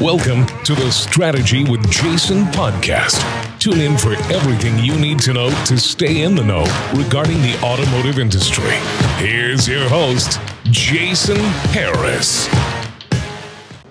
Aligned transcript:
Welcome 0.00 0.44
to 0.64 0.74
the 0.74 0.90
Strategy 0.90 1.62
with 1.62 1.88
Jason 1.88 2.46
podcast. 2.46 3.22
Tune 3.60 3.78
in 3.78 3.96
for 3.96 4.14
everything 4.32 4.76
you 4.80 4.98
need 4.98 5.20
to 5.20 5.32
know 5.32 5.50
to 5.66 5.78
stay 5.78 6.22
in 6.22 6.34
the 6.34 6.42
know 6.42 6.64
regarding 6.96 7.40
the 7.42 7.56
automotive 7.62 8.18
industry. 8.18 8.72
Here's 9.18 9.68
your 9.68 9.88
host, 9.88 10.40
Jason 10.64 11.36
Harris. 11.36 12.46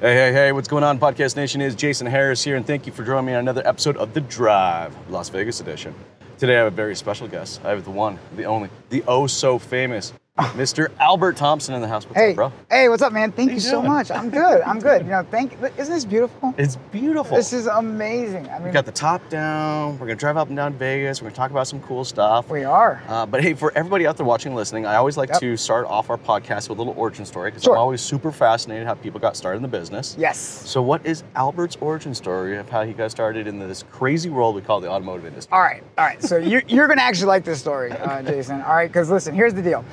Hey, 0.02 0.14
hey, 0.14 0.34
hey, 0.34 0.52
what's 0.52 0.68
going 0.68 0.84
on, 0.84 1.00
Podcast 1.00 1.38
Nation? 1.38 1.62
Is 1.62 1.74
Jason 1.74 2.06
Harris 2.06 2.44
here, 2.44 2.58
and 2.58 2.68
thank 2.68 2.86
you 2.86 2.92
for 2.92 3.06
joining 3.06 3.28
me 3.28 3.34
on 3.36 3.40
another 3.40 3.66
episode 3.66 3.96
of 3.96 4.14
The 4.14 4.22
Drive, 4.22 4.94
Las 5.10 5.30
Vegas 5.30 5.62
edition. 5.62 5.96
Today 6.38 6.56
I 6.56 6.64
have 6.64 6.74
a 6.74 6.76
very 6.76 6.98
special 6.98 7.30
guest. 7.30 7.62
I 7.64 7.70
have 7.70 7.86
the 7.86 7.92
one, 7.92 8.20
the 8.36 8.44
only, 8.44 8.70
the 8.90 9.06
oh 9.08 9.26
so 9.28 9.58
famous 9.58 10.12
Mr. 10.44 10.90
Albert 11.00 11.38
Thompson 11.38 11.76
in 11.76 11.82
the 11.84 11.88
house. 11.88 12.06
What's 12.06 12.16
Hey, 12.18 12.32
up, 12.32 12.36
bro? 12.36 12.52
hey, 12.72 12.90
what's 12.90 13.04
up, 13.04 13.14
man? 13.14 13.32
Thank 13.32 13.50
you 13.50 13.54
you 13.56 13.60
so 13.60 13.84
much. 13.84 14.10
I'm 14.10 14.32
good. 14.32 14.62
I'm 14.64 14.80
good. 14.80 15.04
You 15.04 15.12
know, 15.12 15.24
thank. 15.30 15.54
Isn't 15.78 15.94
this 15.94 16.06
beautiful? 16.06 16.56
It's 16.58 16.76
beautiful. 16.92 17.38
This 17.38 17.54
is 17.54 17.68
amazing. 17.68 18.50
I 18.50 18.56
mean, 18.58 18.64
we 18.70 18.72
got 18.72 18.88
the 18.88 18.92
top 18.92 19.22
down. 19.30 19.92
We're 20.00 20.08
gonna 20.08 20.16
drive 20.16 20.36
up 20.38 20.48
and 20.48 20.58
down 20.58 20.74
Vegas. 20.74 21.22
We're 21.22 21.28
gonna 21.28 21.36
talk 21.36 21.52
about 21.52 21.68
some 21.68 21.82
cool 21.84 22.04
stuff. 22.04 22.50
we 22.50 22.64
are. 22.64 23.04
Uh, 23.08 23.28
but 23.28 23.44
hey, 23.44 23.54
for 23.54 23.72
everybody 23.76 24.08
out 24.08 24.18
there 24.18 24.26
watching 24.26 24.54
and 24.54 24.56
listening, 24.56 24.88
I 24.88 24.96
always 24.96 25.18
like 25.18 25.30
Yep. 25.30 25.40
to 25.42 25.56
start 25.56 25.86
off 25.86 26.10
our 26.10 26.18
podcast 26.18 26.68
with 26.68 26.80
a 26.80 26.82
little 26.82 26.96
origin 26.98 27.26
story 27.26 27.52
because 27.52 27.62
Sure. 27.64 27.76
I'm 27.76 27.80
always 27.82 28.02
super 28.02 28.32
fascinated 28.32 28.88
how 28.88 28.96
people 28.96 29.20
got 29.20 29.38
started 29.38 29.58
in 29.58 29.62
the 29.62 29.68
business. 29.68 30.16
Yes. 30.18 30.40
So, 30.40 30.82
what 30.82 31.06
is 31.06 31.24
Albert's 31.36 31.78
origin 31.80 32.16
story 32.16 32.58
of 32.58 32.68
how 32.70 32.84
he 32.84 32.94
got 32.94 33.12
started 33.12 33.46
in 33.46 33.60
this 33.60 33.84
crazy 33.92 34.32
world 34.32 34.56
we 34.56 34.62
call 34.62 34.82
the 34.82 34.90
automotive 34.90 35.28
industry? 35.28 35.52
All 35.54 35.62
right. 35.62 35.84
All 36.00 36.06
right. 36.06 36.24
So 36.24 36.38
you're 36.38 36.64
you're 36.68 36.88
gonna 36.88 37.04
actually 37.04 37.28
like 37.28 37.44
this 37.46 37.60
story, 37.60 37.92
uh, 37.92 38.24
Jason. 38.24 38.64
All 38.64 38.74
right. 38.74 38.88
Because 38.90 39.12
listen, 39.12 39.36
here's 39.36 39.54
the 39.54 39.62
deal. 39.62 39.86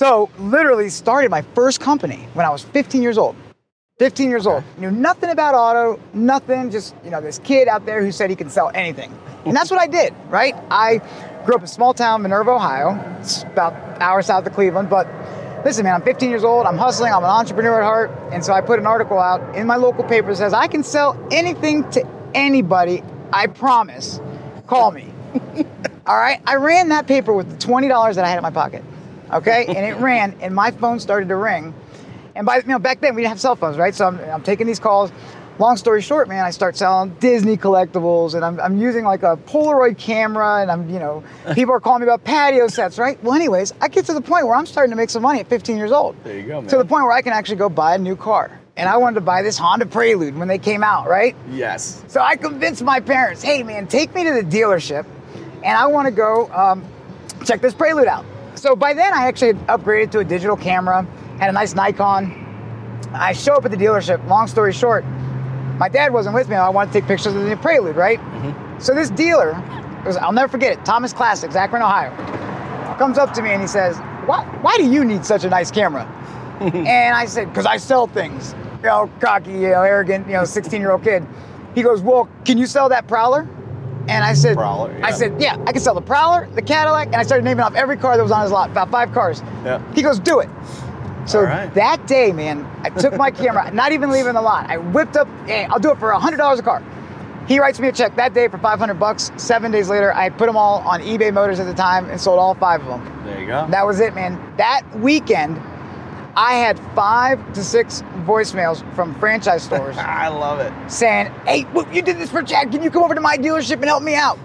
So 0.00 0.30
literally 0.38 0.88
started 0.88 1.30
my 1.30 1.42
first 1.54 1.78
company 1.78 2.26
when 2.32 2.46
I 2.46 2.48
was 2.48 2.62
15 2.62 3.02
years 3.02 3.18
old. 3.18 3.36
15 3.98 4.30
years 4.30 4.46
old. 4.46 4.64
Knew 4.78 4.90
nothing 4.90 5.28
about 5.28 5.54
auto, 5.54 6.00
nothing. 6.14 6.70
Just 6.70 6.94
you 7.04 7.10
know, 7.10 7.20
this 7.20 7.38
kid 7.40 7.68
out 7.68 7.84
there 7.84 8.02
who 8.02 8.10
said 8.10 8.30
he 8.30 8.36
could 8.36 8.50
sell 8.50 8.70
anything, 8.74 9.14
and 9.44 9.54
that's 9.54 9.70
what 9.70 9.78
I 9.78 9.86
did. 9.86 10.14
Right. 10.30 10.54
I 10.70 11.02
grew 11.44 11.54
up 11.54 11.60
in 11.60 11.66
small 11.66 11.92
town 11.92 12.22
Minerva, 12.22 12.52
Ohio. 12.52 12.98
It's 13.20 13.42
about 13.42 13.74
an 13.74 14.00
hour 14.00 14.22
south 14.22 14.46
of 14.46 14.54
Cleveland, 14.54 14.88
but. 14.88 15.06
Listen, 15.62 15.84
man, 15.84 15.94
I'm 15.96 16.00
15 16.00 16.30
years 16.30 16.42
old. 16.42 16.64
I'm 16.64 16.78
hustling. 16.78 17.12
I'm 17.12 17.22
an 17.22 17.28
entrepreneur 17.28 17.82
at 17.82 17.84
heart. 17.84 18.10
And 18.32 18.42
so 18.42 18.54
I 18.54 18.62
put 18.62 18.78
an 18.78 18.86
article 18.86 19.18
out 19.18 19.54
in 19.54 19.66
my 19.66 19.76
local 19.76 20.04
paper 20.04 20.28
that 20.28 20.36
says, 20.36 20.54
I 20.54 20.68
can 20.68 20.82
sell 20.82 21.22
anything 21.30 21.84
to 21.90 22.08
anybody. 22.32 23.02
I 23.30 23.46
promise. 23.46 24.20
Call 24.66 24.90
me. 24.90 25.12
All 26.06 26.16
right. 26.16 26.40
I 26.46 26.54
ran 26.54 26.88
that 26.88 27.06
paper 27.06 27.34
with 27.34 27.50
the 27.50 27.56
$20 27.56 28.14
that 28.14 28.24
I 28.24 28.28
had 28.28 28.38
in 28.38 28.42
my 28.42 28.48
pocket. 28.48 28.82
Okay. 29.32 29.66
And 29.66 29.78
it 29.78 29.96
ran, 29.96 30.36
and 30.40 30.54
my 30.54 30.70
phone 30.70 31.00
started 31.00 31.28
to 31.28 31.36
ring. 31.36 31.74
And 32.34 32.46
by, 32.46 32.56
you 32.58 32.64
know, 32.66 32.78
back 32.78 33.00
then 33.00 33.14
we 33.14 33.22
didn't 33.22 33.30
have 33.30 33.40
cell 33.40 33.56
phones, 33.56 33.76
right? 33.76 33.94
So 33.94 34.06
I'm, 34.06 34.18
I'm 34.20 34.42
taking 34.42 34.66
these 34.66 34.78
calls. 34.78 35.12
Long 35.58 35.76
story 35.76 36.00
short, 36.00 36.26
man, 36.26 36.42
I 36.42 36.50
start 36.52 36.74
selling 36.74 37.10
Disney 37.20 37.58
collectibles 37.58 38.34
and 38.34 38.42
I'm, 38.42 38.58
I'm 38.60 38.80
using 38.80 39.04
like 39.04 39.22
a 39.22 39.36
Polaroid 39.36 39.98
camera 39.98 40.62
and 40.62 40.70
I'm, 40.70 40.88
you 40.88 40.98
know, 40.98 41.22
people 41.54 41.74
are 41.74 41.80
calling 41.80 42.00
me 42.00 42.06
about 42.06 42.24
patio 42.24 42.66
sets, 42.68 42.98
right? 42.98 43.22
Well, 43.22 43.34
anyways, 43.34 43.74
I 43.78 43.88
get 43.88 44.06
to 44.06 44.14
the 44.14 44.22
point 44.22 44.46
where 44.46 44.54
I'm 44.54 44.64
starting 44.64 44.90
to 44.90 44.96
make 44.96 45.10
some 45.10 45.22
money 45.22 45.40
at 45.40 45.48
15 45.48 45.76
years 45.76 45.92
old. 45.92 46.16
There 46.24 46.38
you 46.38 46.46
go, 46.46 46.62
man. 46.62 46.70
To 46.70 46.78
the 46.78 46.84
point 46.86 47.04
where 47.04 47.12
I 47.12 47.20
can 47.20 47.34
actually 47.34 47.56
go 47.56 47.68
buy 47.68 47.94
a 47.94 47.98
new 47.98 48.16
car. 48.16 48.58
And 48.78 48.88
I 48.88 48.96
wanted 48.96 49.16
to 49.16 49.20
buy 49.20 49.42
this 49.42 49.58
Honda 49.58 49.84
Prelude 49.84 50.38
when 50.38 50.48
they 50.48 50.56
came 50.56 50.82
out, 50.82 51.06
right? 51.06 51.36
Yes. 51.50 52.02
So 52.08 52.22
I 52.22 52.36
convinced 52.36 52.82
my 52.82 52.98
parents, 53.00 53.42
hey 53.42 53.62
man, 53.62 53.86
take 53.86 54.14
me 54.14 54.24
to 54.24 54.32
the 54.32 54.42
dealership 54.42 55.04
and 55.62 55.76
I 55.76 55.88
want 55.88 56.06
to 56.06 56.10
go 56.10 56.50
um, 56.54 56.82
check 57.44 57.60
this 57.60 57.74
Prelude 57.74 58.06
out. 58.06 58.24
So 58.54 58.76
by 58.76 58.92
then 58.94 59.14
I 59.14 59.26
actually 59.26 59.54
had 59.54 59.66
upgraded 59.66 60.10
to 60.12 60.18
a 60.20 60.24
digital 60.24 60.56
camera, 60.56 61.06
had 61.38 61.50
a 61.50 61.52
nice 61.52 61.74
Nikon. 61.74 62.46
I 63.12 63.32
show 63.32 63.54
up 63.54 63.64
at 63.64 63.70
the 63.70 63.76
dealership, 63.76 64.26
long 64.28 64.46
story 64.46 64.72
short, 64.72 65.04
my 65.80 65.88
dad 65.88 66.12
wasn't 66.12 66.34
with 66.34 66.50
me. 66.50 66.56
I 66.56 66.68
wanted 66.68 66.92
to 66.92 67.00
take 67.00 67.08
pictures 67.08 67.34
of 67.34 67.40
the 67.40 67.48
new 67.48 67.56
Prelude, 67.56 67.96
right? 67.96 68.20
Mm-hmm. 68.20 68.78
So 68.80 68.94
this 68.94 69.08
dealer, 69.08 69.52
was, 70.04 70.18
I'll 70.18 70.30
never 70.30 70.50
forget 70.50 70.72
it, 70.72 70.84
Thomas 70.84 71.14
Classics, 71.14 71.56
Akron, 71.56 71.82
Ohio, 71.82 72.10
comes 72.98 73.16
up 73.16 73.32
to 73.32 73.42
me 73.42 73.50
and 73.50 73.62
he 73.62 73.66
says, 73.66 73.96
why, 74.26 74.44
why 74.60 74.76
do 74.76 74.84
you 74.84 75.06
need 75.06 75.24
such 75.24 75.44
a 75.44 75.48
nice 75.48 75.70
camera? 75.70 76.02
and 76.60 77.16
I 77.16 77.24
said, 77.24 77.48
because 77.48 77.64
I 77.64 77.78
sell 77.78 78.06
things. 78.06 78.54
You 78.82 78.88
know, 78.88 79.10
cocky, 79.20 79.52
you 79.52 79.70
know, 79.70 79.82
arrogant, 79.82 80.26
you 80.26 80.34
know, 80.34 80.44
16 80.44 80.78
year 80.78 80.90
old 80.90 81.02
kid. 81.02 81.26
He 81.74 81.82
goes, 81.82 82.02
well, 82.02 82.28
can 82.44 82.58
you 82.58 82.66
sell 82.66 82.90
that 82.90 83.08
Prowler? 83.08 83.48
And 84.08 84.24
I 84.24 84.34
said, 84.34 84.56
Prowler, 84.56 84.98
I 85.02 85.10
said, 85.12 85.40
yeah, 85.40 85.56
I 85.66 85.72
can 85.72 85.80
sell 85.80 85.94
the 85.94 86.00
Prowler, 86.00 86.48
the 86.54 86.62
Cadillac, 86.62 87.08
and 87.08 87.16
I 87.16 87.22
started 87.22 87.44
naming 87.44 87.62
off 87.62 87.74
every 87.74 87.96
car 87.96 88.16
that 88.16 88.22
was 88.22 88.32
on 88.32 88.42
his 88.42 88.50
lot, 88.50 88.70
about 88.70 88.90
five 88.90 89.12
cars. 89.12 89.42
Yeah. 89.64 89.82
He 89.94 90.02
goes, 90.02 90.18
do 90.18 90.40
it. 90.40 90.48
So 91.26 91.42
right. 91.42 91.72
that 91.74 92.06
day, 92.06 92.32
man, 92.32 92.66
I 92.82 92.90
took 92.90 93.14
my 93.16 93.30
camera, 93.30 93.70
not 93.74 93.92
even 93.92 94.10
leaving 94.10 94.34
the 94.34 94.42
lot. 94.42 94.68
I 94.68 94.78
whipped 94.78 95.16
up, 95.16 95.28
hey, 95.46 95.64
I'll 95.66 95.78
do 95.78 95.92
it 95.92 95.98
for 95.98 96.12
$100 96.12 96.58
a 96.58 96.62
car. 96.62 96.82
He 97.46 97.58
writes 97.58 97.80
me 97.80 97.88
a 97.88 97.92
check 97.92 98.14
that 98.16 98.32
day 98.32 98.48
for 98.48 98.58
500 98.58 98.94
bucks. 98.94 99.32
Seven 99.36 99.72
days 99.72 99.88
later, 99.88 100.14
I 100.14 100.30
put 100.30 100.46
them 100.46 100.56
all 100.56 100.78
on 100.80 101.00
eBay 101.00 101.32
Motors 101.32 101.58
at 101.58 101.66
the 101.66 101.74
time 101.74 102.08
and 102.08 102.20
sold 102.20 102.38
all 102.38 102.54
five 102.54 102.80
of 102.82 102.86
them. 102.86 103.24
There 103.24 103.40
you 103.40 103.46
go. 103.46 103.66
That 103.70 103.84
was 103.84 103.98
it, 104.00 104.14
man. 104.14 104.38
That 104.56 104.82
weekend, 104.98 105.60
I 106.40 106.54
had 106.54 106.80
five 106.94 107.52
to 107.52 107.62
six 107.62 108.00
voicemails 108.24 108.82
from 108.94 109.14
franchise 109.16 109.62
stores 109.62 109.94
I 109.98 110.28
love 110.28 110.58
it. 110.60 110.72
saying, 110.90 111.26
"Hey, 111.44 111.66
look, 111.74 111.94
you 111.94 112.00
did 112.00 112.16
this 112.16 112.30
for 112.30 112.42
Chad. 112.42 112.70
Can 112.70 112.82
you 112.82 112.90
come 112.90 113.02
over 113.02 113.14
to 113.14 113.20
my 113.20 113.36
dealership 113.36 113.74
and 113.74 113.84
help 113.84 114.02
me 114.02 114.14
out?" 114.14 114.38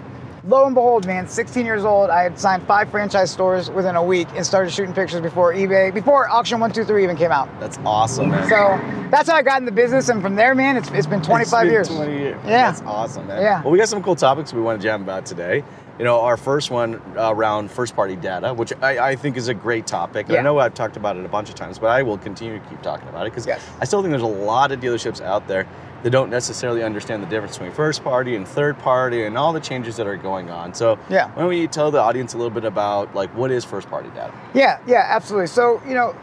Lo 0.46 0.66
and 0.66 0.74
behold, 0.74 1.06
man, 1.06 1.26
16 1.26 1.64
years 1.64 1.84
old, 1.86 2.10
I 2.10 2.22
had 2.22 2.38
signed 2.38 2.64
five 2.66 2.90
franchise 2.90 3.30
stores 3.32 3.70
within 3.70 3.96
a 3.96 4.04
week 4.04 4.28
and 4.36 4.44
started 4.44 4.70
shooting 4.72 4.94
pictures 4.94 5.22
before 5.22 5.54
eBay, 5.54 5.92
before 5.92 6.28
Auction 6.28 6.60
123 6.60 7.02
even 7.02 7.16
came 7.16 7.32
out. 7.32 7.48
That's 7.58 7.78
awesome, 7.78 8.30
man. 8.30 8.48
So 8.48 9.08
that's 9.10 9.28
how 9.28 9.34
I 9.36 9.42
got 9.42 9.58
in 9.60 9.64
the 9.64 9.72
business, 9.72 10.10
and 10.10 10.20
from 10.22 10.36
there, 10.36 10.54
man, 10.54 10.76
it's, 10.76 10.88
it's 10.90 11.06
been 11.06 11.22
25 11.22 11.40
It's 11.40 11.50
been 11.50 11.70
years. 11.72 11.88
20 11.88 12.12
years. 12.12 12.40
Yeah. 12.44 12.70
That's 12.70 12.82
awesome, 12.82 13.26
man. 13.26 13.40
Yeah. 13.42 13.62
Well, 13.62 13.72
we 13.72 13.78
got 13.78 13.88
some 13.88 14.02
cool 14.02 14.14
topics 14.14 14.52
we 14.52 14.60
want 14.60 14.80
to 14.80 14.86
jam 14.86 15.02
about 15.02 15.24
today. 15.26 15.64
You 15.98 16.04
know, 16.04 16.20
our 16.20 16.36
first 16.36 16.70
one 16.70 17.00
around 17.16 17.70
first 17.70 17.96
party 17.96 18.16
data, 18.16 18.52
which 18.52 18.72
I, 18.82 18.98
I 19.12 19.16
think 19.16 19.36
is 19.38 19.48
a 19.48 19.54
great 19.54 19.86
topic. 19.86 20.28
And 20.28 20.36
I 20.36 20.42
know 20.42 20.58
I've 20.58 20.74
talked 20.74 20.98
about 20.98 21.16
it 21.16 21.24
a 21.24 21.28
bunch 21.28 21.48
of 21.48 21.54
times, 21.54 21.78
but 21.78 21.86
I 21.88 22.02
will 22.02 22.18
continue 22.18 22.58
to 22.58 22.64
keep 22.68 22.82
talking 22.82 23.08
about 23.08 23.26
it 23.26 23.30
because 23.30 23.46
Yes. 23.46 23.66
I 23.80 23.86
still 23.86 24.02
think 24.02 24.10
there's 24.10 24.22
a 24.22 24.26
lot 24.26 24.72
of 24.72 24.80
dealerships 24.80 25.22
out 25.22 25.48
there 25.48 25.66
that 26.02 26.10
don't 26.10 26.28
necessarily 26.28 26.82
understand 26.82 27.22
the 27.22 27.26
difference 27.26 27.56
between 27.56 27.72
first 27.72 28.04
party 28.04 28.36
and 28.36 28.46
third 28.46 28.78
party 28.78 29.24
and 29.24 29.38
all 29.38 29.54
the 29.54 29.60
changes 29.60 29.96
that 29.96 30.06
are 30.06 30.16
going 30.18 30.50
on. 30.50 30.74
So, 30.74 30.98
Yeah. 31.08 31.28
why 31.30 31.40
don't 31.42 31.48
we 31.48 31.66
tell 31.66 31.90
the 31.90 31.98
audience 32.00 32.34
a 32.34 32.36
little 32.36 32.50
bit 32.50 32.64
about 32.66 33.14
like 33.14 33.30
what 33.34 33.50
is 33.50 33.64
first 33.64 33.88
party 33.88 34.10
data? 34.10 34.34
Yeah, 34.52 34.78
yeah, 34.86 35.06
absolutely. 35.08 35.46
So, 35.46 35.80
you 35.88 35.94
know, 35.94 36.14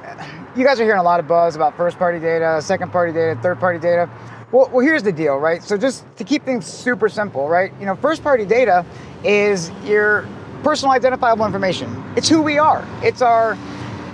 you 0.56 0.64
guys 0.64 0.80
are 0.80 0.84
hearing 0.84 1.00
a 1.00 1.04
lot 1.04 1.20
of 1.20 1.28
buzz 1.28 1.56
about 1.56 1.76
first 1.76 1.98
party 1.98 2.20
data, 2.20 2.62
second 2.62 2.92
party 2.92 3.12
data, 3.12 3.40
third 3.42 3.60
party 3.60 3.80
data. 3.80 4.08
Well, 4.52 4.70
well, 4.72 4.86
here's 4.86 5.02
the 5.02 5.12
deal, 5.12 5.38
right? 5.38 5.64
So, 5.64 5.78
just 5.78 6.06
to 6.18 6.24
keep 6.24 6.46
things 6.46 6.68
super 6.68 7.10
simple, 7.10 7.50
right? 7.50 7.74
You 7.80 7.88
know, 7.88 7.96
first 7.96 8.22
party 8.22 8.46
data 8.46 8.86
is 9.24 9.72
your 9.84 10.28
personal 10.64 10.94
identifiable 10.94 11.46
information. 11.46 12.04
It's 12.16 12.30
who 12.30 12.42
we 12.42 12.58
are. 12.58 12.88
It's 13.02 13.22
our 13.22 13.58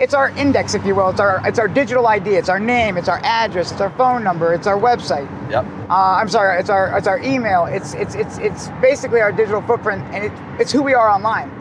it's 0.01 0.13
our 0.13 0.29
index, 0.37 0.75
if 0.75 0.85
you 0.85 0.95
will. 0.95 1.09
It's 1.09 1.19
our 1.19 1.41
it's 1.45 1.59
our 1.59 1.67
digital 1.67 2.07
ID. 2.07 2.31
It's 2.31 2.49
our 2.49 2.59
name. 2.59 2.97
It's 2.97 3.09
our 3.09 3.19
address. 3.23 3.71
It's 3.71 3.81
our 3.81 3.89
phone 3.91 4.23
number. 4.23 4.53
It's 4.53 4.67
our 4.67 4.77
website. 4.77 5.27
Yep. 5.51 5.65
Uh, 5.89 5.93
I'm 5.93 6.29
sorry, 6.29 6.59
it's 6.59 6.69
our 6.69 6.97
it's 6.97 7.07
our 7.07 7.19
email. 7.19 7.65
It's 7.65 7.93
it's 7.93 8.15
it's 8.15 8.37
it's 8.37 8.69
basically 8.81 9.21
our 9.21 9.31
digital 9.31 9.61
footprint, 9.61 10.03
and 10.13 10.25
it, 10.25 10.31
it's 10.59 10.71
who 10.71 10.81
we 10.81 10.93
are 10.93 11.09
online. 11.09 11.51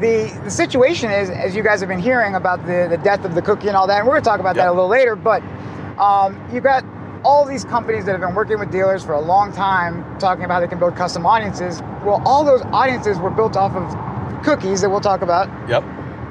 The 0.00 0.36
the 0.42 0.50
situation 0.50 1.10
is, 1.10 1.30
as 1.30 1.54
you 1.54 1.62
guys 1.62 1.80
have 1.80 1.88
been 1.88 2.00
hearing 2.00 2.34
about 2.34 2.66
the 2.66 2.88
the 2.90 2.98
death 2.98 3.24
of 3.24 3.34
the 3.34 3.42
cookie 3.42 3.68
and 3.68 3.76
all 3.76 3.86
that, 3.86 3.98
and 3.98 4.08
we're 4.08 4.14
gonna 4.14 4.24
talk 4.24 4.40
about 4.40 4.56
that 4.56 4.66
a 4.66 4.72
little 4.72 4.88
later. 4.88 5.14
But 5.14 5.42
um, 5.98 6.40
you 6.52 6.60
got 6.60 6.84
all 7.24 7.44
these 7.44 7.64
companies 7.64 8.04
that 8.04 8.12
have 8.12 8.20
been 8.20 8.34
working 8.34 8.58
with 8.58 8.70
dealers 8.70 9.04
for 9.04 9.12
a 9.12 9.20
long 9.20 9.52
time, 9.52 10.18
talking 10.18 10.44
about 10.44 10.54
how 10.54 10.60
they 10.60 10.68
can 10.68 10.78
build 10.78 10.94
custom 10.96 11.24
audiences. 11.26 11.80
Well, 12.04 12.22
all 12.24 12.44
those 12.44 12.62
audiences 12.72 13.18
were 13.18 13.30
built 13.30 13.56
off 13.56 13.72
of 13.74 14.42
cookies 14.44 14.82
that 14.82 14.90
we'll 14.90 15.00
talk 15.00 15.22
about 15.22 15.48
Yep. 15.68 15.82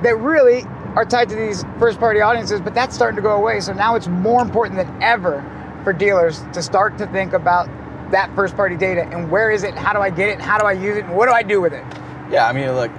that 0.03 0.16
really 0.20 0.64
are 0.96 1.06
tied 1.06 1.30
to 1.30 1.36
these 1.36 1.66
first 1.80 2.00
party 2.00 2.22
audiences, 2.22 2.62
but 2.62 2.76
that's 2.76 2.94
starting 2.96 3.16
to 3.16 3.22
go 3.22 3.36
away. 3.36 3.59
So 3.59 3.74
now 3.74 3.96
it's 3.96 4.08
more 4.08 4.42
important 4.42 4.78
than 4.78 5.02
ever 5.02 5.44
for 5.84 5.92
dealers 5.94 6.44
to 6.53 6.62
start 6.62 6.98
to 7.00 7.08
think 7.08 7.34
about 7.34 7.68
that 8.12 8.34
first 8.35 8.56
party 8.56 8.76
data 8.78 9.03
and 9.12 9.32
where 9.32 9.50
is 9.50 9.64
it, 9.64 9.73
how 9.73 9.91
do 9.91 10.00
I 10.00 10.12
get 10.12 10.29
it, 10.29 10.40
how 10.40 10.59
do 10.59 10.66
I 10.66 10.73
use 10.73 10.97
it, 10.97 11.06
and 11.06 11.16
what 11.16 11.26
do 11.28 11.34
I 11.34 11.41
do 11.41 11.59
with 11.59 11.73
it? 11.73 11.84
Yeah, 12.29 12.47
I 12.47 12.53
mean, 12.53 12.72
look, 12.73 12.91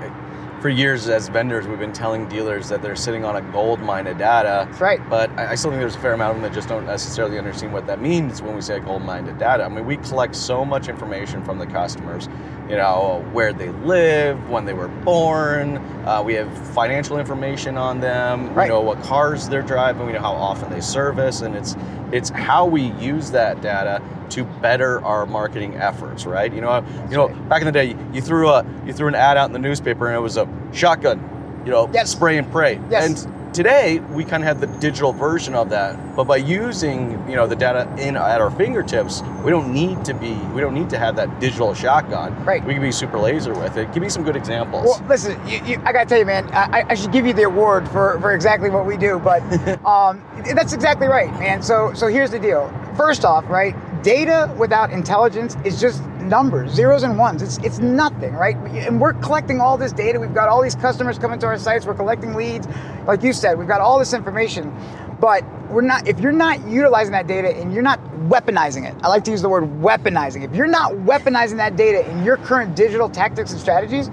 for 0.65 0.71
years 0.71 1.11
as 1.11 1.29
vendors, 1.29 1.67
we've 1.67 1.79
been 1.79 1.93
telling 1.93 2.27
dealers 2.27 2.71
that 2.71 2.81
they're 2.81 2.97
sitting 2.97 3.23
on 3.23 3.37
a 3.37 3.43
gold 3.53 3.81
mine 3.81 4.07
of 4.07 4.17
data. 4.17 4.67
That's 4.67 4.81
right. 4.81 5.11
But 5.11 5.31
I 5.33 5.51
I 5.51 5.55
still 5.57 5.71
think 5.71 5.81
there's 5.83 5.95
a 5.95 5.99
fair 5.99 6.15
amount 6.15 6.31
of 6.31 6.37
them 6.41 6.51
that 6.51 6.57
just 6.57 6.71
don't 6.71 6.87
necessarily 6.87 7.37
understand 7.37 7.75
what 7.75 7.87
that 7.87 8.01
means 8.01 8.41
when 8.41 8.55
we 8.55 8.63
say 8.63 8.81
gold 8.81 9.03
mine 9.03 9.29
of 9.29 9.37
data. 9.37 9.63
I 9.63 9.69
mean, 9.69 9.85
we 9.85 9.99
collect 9.99 10.35
so 10.35 10.65
much 10.65 10.89
information 10.89 11.45
from 11.45 11.59
the 11.59 11.67
customers. 11.67 12.31
You 12.67 12.77
know, 12.77 13.23
where 13.33 13.53
they 13.53 13.69
live, 13.69 14.49
when 14.49 14.65
they 14.65 14.73
were 14.73 14.89
born. 14.89 15.77
Uh, 16.07 16.23
we 16.25 16.33
have 16.33 16.51
financial 16.73 17.19
information 17.19 17.77
on 17.77 18.01
them. 18.01 18.55
We 18.55 18.69
know 18.69 18.81
what 18.81 19.03
cars 19.03 19.51
they're 19.51 19.61
driving. 19.61 20.07
We 20.07 20.13
know 20.15 20.21
how 20.21 20.33
often 20.33 20.71
they 20.71 20.81
service, 20.81 21.43
and 21.43 21.55
it's 21.55 21.77
it's 22.11 22.31
how 22.31 22.65
we 22.65 22.85
use 22.93 23.31
that 23.33 23.61
data 23.61 24.01
to 24.31 24.44
better 24.44 25.05
our 25.05 25.26
marketing 25.26 25.75
efforts, 25.76 26.26
right? 26.26 26.53
You 26.53 26.61
know, 26.61 26.85
you 27.11 27.17
know, 27.17 27.29
back 27.49 27.61
in 27.62 27.67
the 27.67 27.73
day, 27.73 27.97
you 28.12 28.21
threw 28.21 28.49
a 28.49 28.65
you 28.87 28.93
threw 28.93 29.09
an 29.09 29.15
ad 29.15 29.37
out 29.37 29.47
in 29.47 29.53
the 29.53 29.59
newspaper, 29.59 30.06
and 30.09 30.17
it 30.17 30.21
was 30.21 30.37
a 30.37 30.49
shotgun, 30.73 31.62
you 31.65 31.71
know, 31.71 31.91
Yes. 31.93 32.11
spray 32.11 32.38
and 32.38 32.50
pray. 32.50 32.81
Yes. 32.91 33.25
And 33.25 33.55
today 33.55 34.00
we 34.11 34.25
kind 34.25 34.43
of 34.43 34.49
have 34.49 34.61
the 34.61 34.67
digital 34.81 35.12
version 35.12 35.55
of 35.55 35.71
that, 35.71 35.97
but 36.17 36.25
by 36.25 36.37
using 36.38 37.12
you 37.29 37.37
know 37.37 37.47
the 37.47 37.55
data 37.55 37.88
in 37.99 38.17
at 38.17 38.41
our 38.41 38.50
fingertips, 38.50 39.23
we 39.44 39.50
don't 39.50 39.73
need 39.73 40.05
to 40.05 40.12
be 40.15 40.35
we 40.55 40.61
don't 40.61 40.75
need 40.75 40.91
to 40.91 40.99
have 40.99 41.15
that 41.17 41.38
digital 41.41 41.73
shotgun. 41.75 42.35
Right. 42.44 42.65
We 42.65 42.73
can 42.75 42.82
be 42.82 42.91
super 42.91 43.19
laser 43.19 43.55
with 43.55 43.77
it. 43.77 43.93
Give 43.93 44.03
me 44.03 44.09
some 44.09 44.25
good 44.25 44.35
examples. 44.37 44.85
Well, 44.85 45.09
listen, 45.09 45.38
you, 45.49 45.61
you, 45.65 45.82
I 45.85 45.93
gotta 45.93 46.06
tell 46.09 46.19
you, 46.19 46.27
man, 46.27 46.49
I, 46.53 46.85
I 46.88 46.94
should 46.94 47.12
give 47.12 47.27
you 47.27 47.32
the 47.32 47.44
award 47.44 47.88
for, 47.88 48.19
for 48.20 48.32
exactly 48.32 48.70
what 48.70 48.87
we 48.87 48.97
do, 48.97 49.19
but 49.20 49.41
um, 49.87 50.20
that's 50.55 50.73
exactly 50.73 51.06
right, 51.06 51.32
man. 51.38 51.62
So, 51.62 51.93
so 51.94 52.09
here's 52.09 52.31
the 52.32 52.38
deal. 52.41 52.73
First 52.97 53.25
off, 53.25 53.49
right, 53.49 53.75
data 54.05 54.55
without 54.59 54.93
intelligence 54.93 55.56
is 55.65 55.81
just 55.81 56.05
numbers, 56.21 56.71
zeros 56.71 57.03
and 57.03 57.19
ones. 57.19 57.43
It's 57.43 57.59
it's 57.59 57.79
nothing, 57.79 58.35
right? 58.35 58.55
And 58.56 59.01
we're 59.01 59.15
collecting 59.15 59.61
all 59.61 59.77
this 59.77 59.93
data. 59.93 60.21
We've 60.21 60.35
got 60.35 60.49
all 60.49 60.62
these 60.62 60.77
customers 60.77 61.19
coming 61.19 61.41
to 61.41 61.47
our 61.47 61.59
sites. 61.59 61.87
We're 61.87 61.95
collecting 61.95 62.35
leads, 62.35 62.69
like 63.06 63.23
you 63.23 63.33
said. 63.33 63.59
We've 63.59 63.67
got 63.67 63.81
all 63.81 63.99
this 63.99 64.12
information, 64.12 64.73
but 65.21 65.43
we're 65.71 65.81
not. 65.81 66.06
If 66.06 66.21
you're 66.21 66.33
not 66.33 66.65
utilizing 66.69 67.12
that 67.12 67.27
data 67.27 67.56
and 67.56 67.73
you're 67.73 67.83
not 67.83 67.99
weaponizing 68.29 68.89
it, 68.89 68.95
I 69.03 69.09
like 69.09 69.25
to 69.25 69.31
use 69.31 69.43
the 69.43 69.49
word 69.49 69.65
weaponizing. 69.81 70.45
If 70.45 70.55
you're 70.55 70.67
not 70.67 70.93
weaponizing 70.93 71.56
that 71.56 71.77
data 71.77 72.09
in 72.09 72.23
your 72.23 72.37
current 72.37 72.77
digital 72.77 73.09
tactics 73.09 73.53
and 73.53 73.61
strategies, 73.61 74.11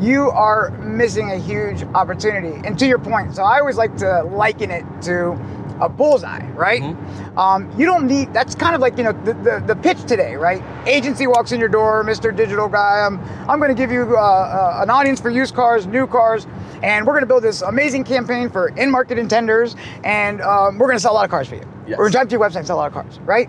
you 0.00 0.30
are 0.30 0.70
missing 0.78 1.30
a 1.30 1.38
huge 1.38 1.82
opportunity. 1.94 2.60
And 2.66 2.78
to 2.78 2.86
your 2.86 2.98
point, 2.98 3.36
so 3.36 3.42
I 3.44 3.60
always 3.60 3.76
like 3.76 3.96
to 3.98 4.24
liken 4.24 4.70
it 4.70 4.84
to 5.02 5.38
a 5.80 5.88
bullseye, 5.88 6.46
right? 6.52 6.82
Mm-hmm. 6.82 7.38
Um, 7.38 7.70
you 7.78 7.86
don't 7.86 8.06
need. 8.06 8.32
That's 8.32 8.54
kind 8.54 8.74
of 8.74 8.80
like 8.80 8.96
you 8.96 9.04
know 9.04 9.12
the, 9.12 9.34
the, 9.34 9.64
the 9.66 9.76
pitch 9.76 10.02
today, 10.04 10.34
right? 10.34 10.62
Agency 10.86 11.26
walks 11.26 11.52
in 11.52 11.60
your 11.60 11.68
door, 11.68 12.04
Mr. 12.04 12.34
Digital 12.34 12.68
Guy. 12.68 13.04
I'm 13.06 13.18
I'm 13.48 13.58
going 13.58 13.74
to 13.74 13.80
give 13.80 13.90
you 13.90 14.16
uh, 14.16 14.20
uh, 14.20 14.82
an 14.82 14.90
audience 14.90 15.20
for 15.20 15.30
used 15.30 15.54
cars, 15.54 15.86
new 15.86 16.06
cars, 16.06 16.46
and 16.82 17.06
we're 17.06 17.12
going 17.12 17.22
to 17.22 17.26
build 17.26 17.42
this 17.42 17.62
amazing 17.62 18.04
campaign 18.04 18.50
for 18.50 18.68
in-market 18.68 19.18
intenders, 19.18 19.76
and 20.04 20.40
um, 20.40 20.78
we're 20.78 20.86
going 20.86 20.96
to 20.96 21.02
sell 21.02 21.12
a 21.12 21.14
lot 21.14 21.24
of 21.24 21.30
cars 21.30 21.48
for 21.48 21.56
you. 21.56 21.68
Yes. 21.86 21.98
We're 21.98 22.04
going 22.04 22.12
to 22.12 22.18
drive 22.18 22.28
to 22.28 22.32
your 22.32 22.40
website 22.40 22.56
and 22.56 22.66
sell 22.66 22.76
a 22.76 22.80
lot 22.80 22.86
of 22.88 22.92
cars, 22.92 23.18
right? 23.20 23.48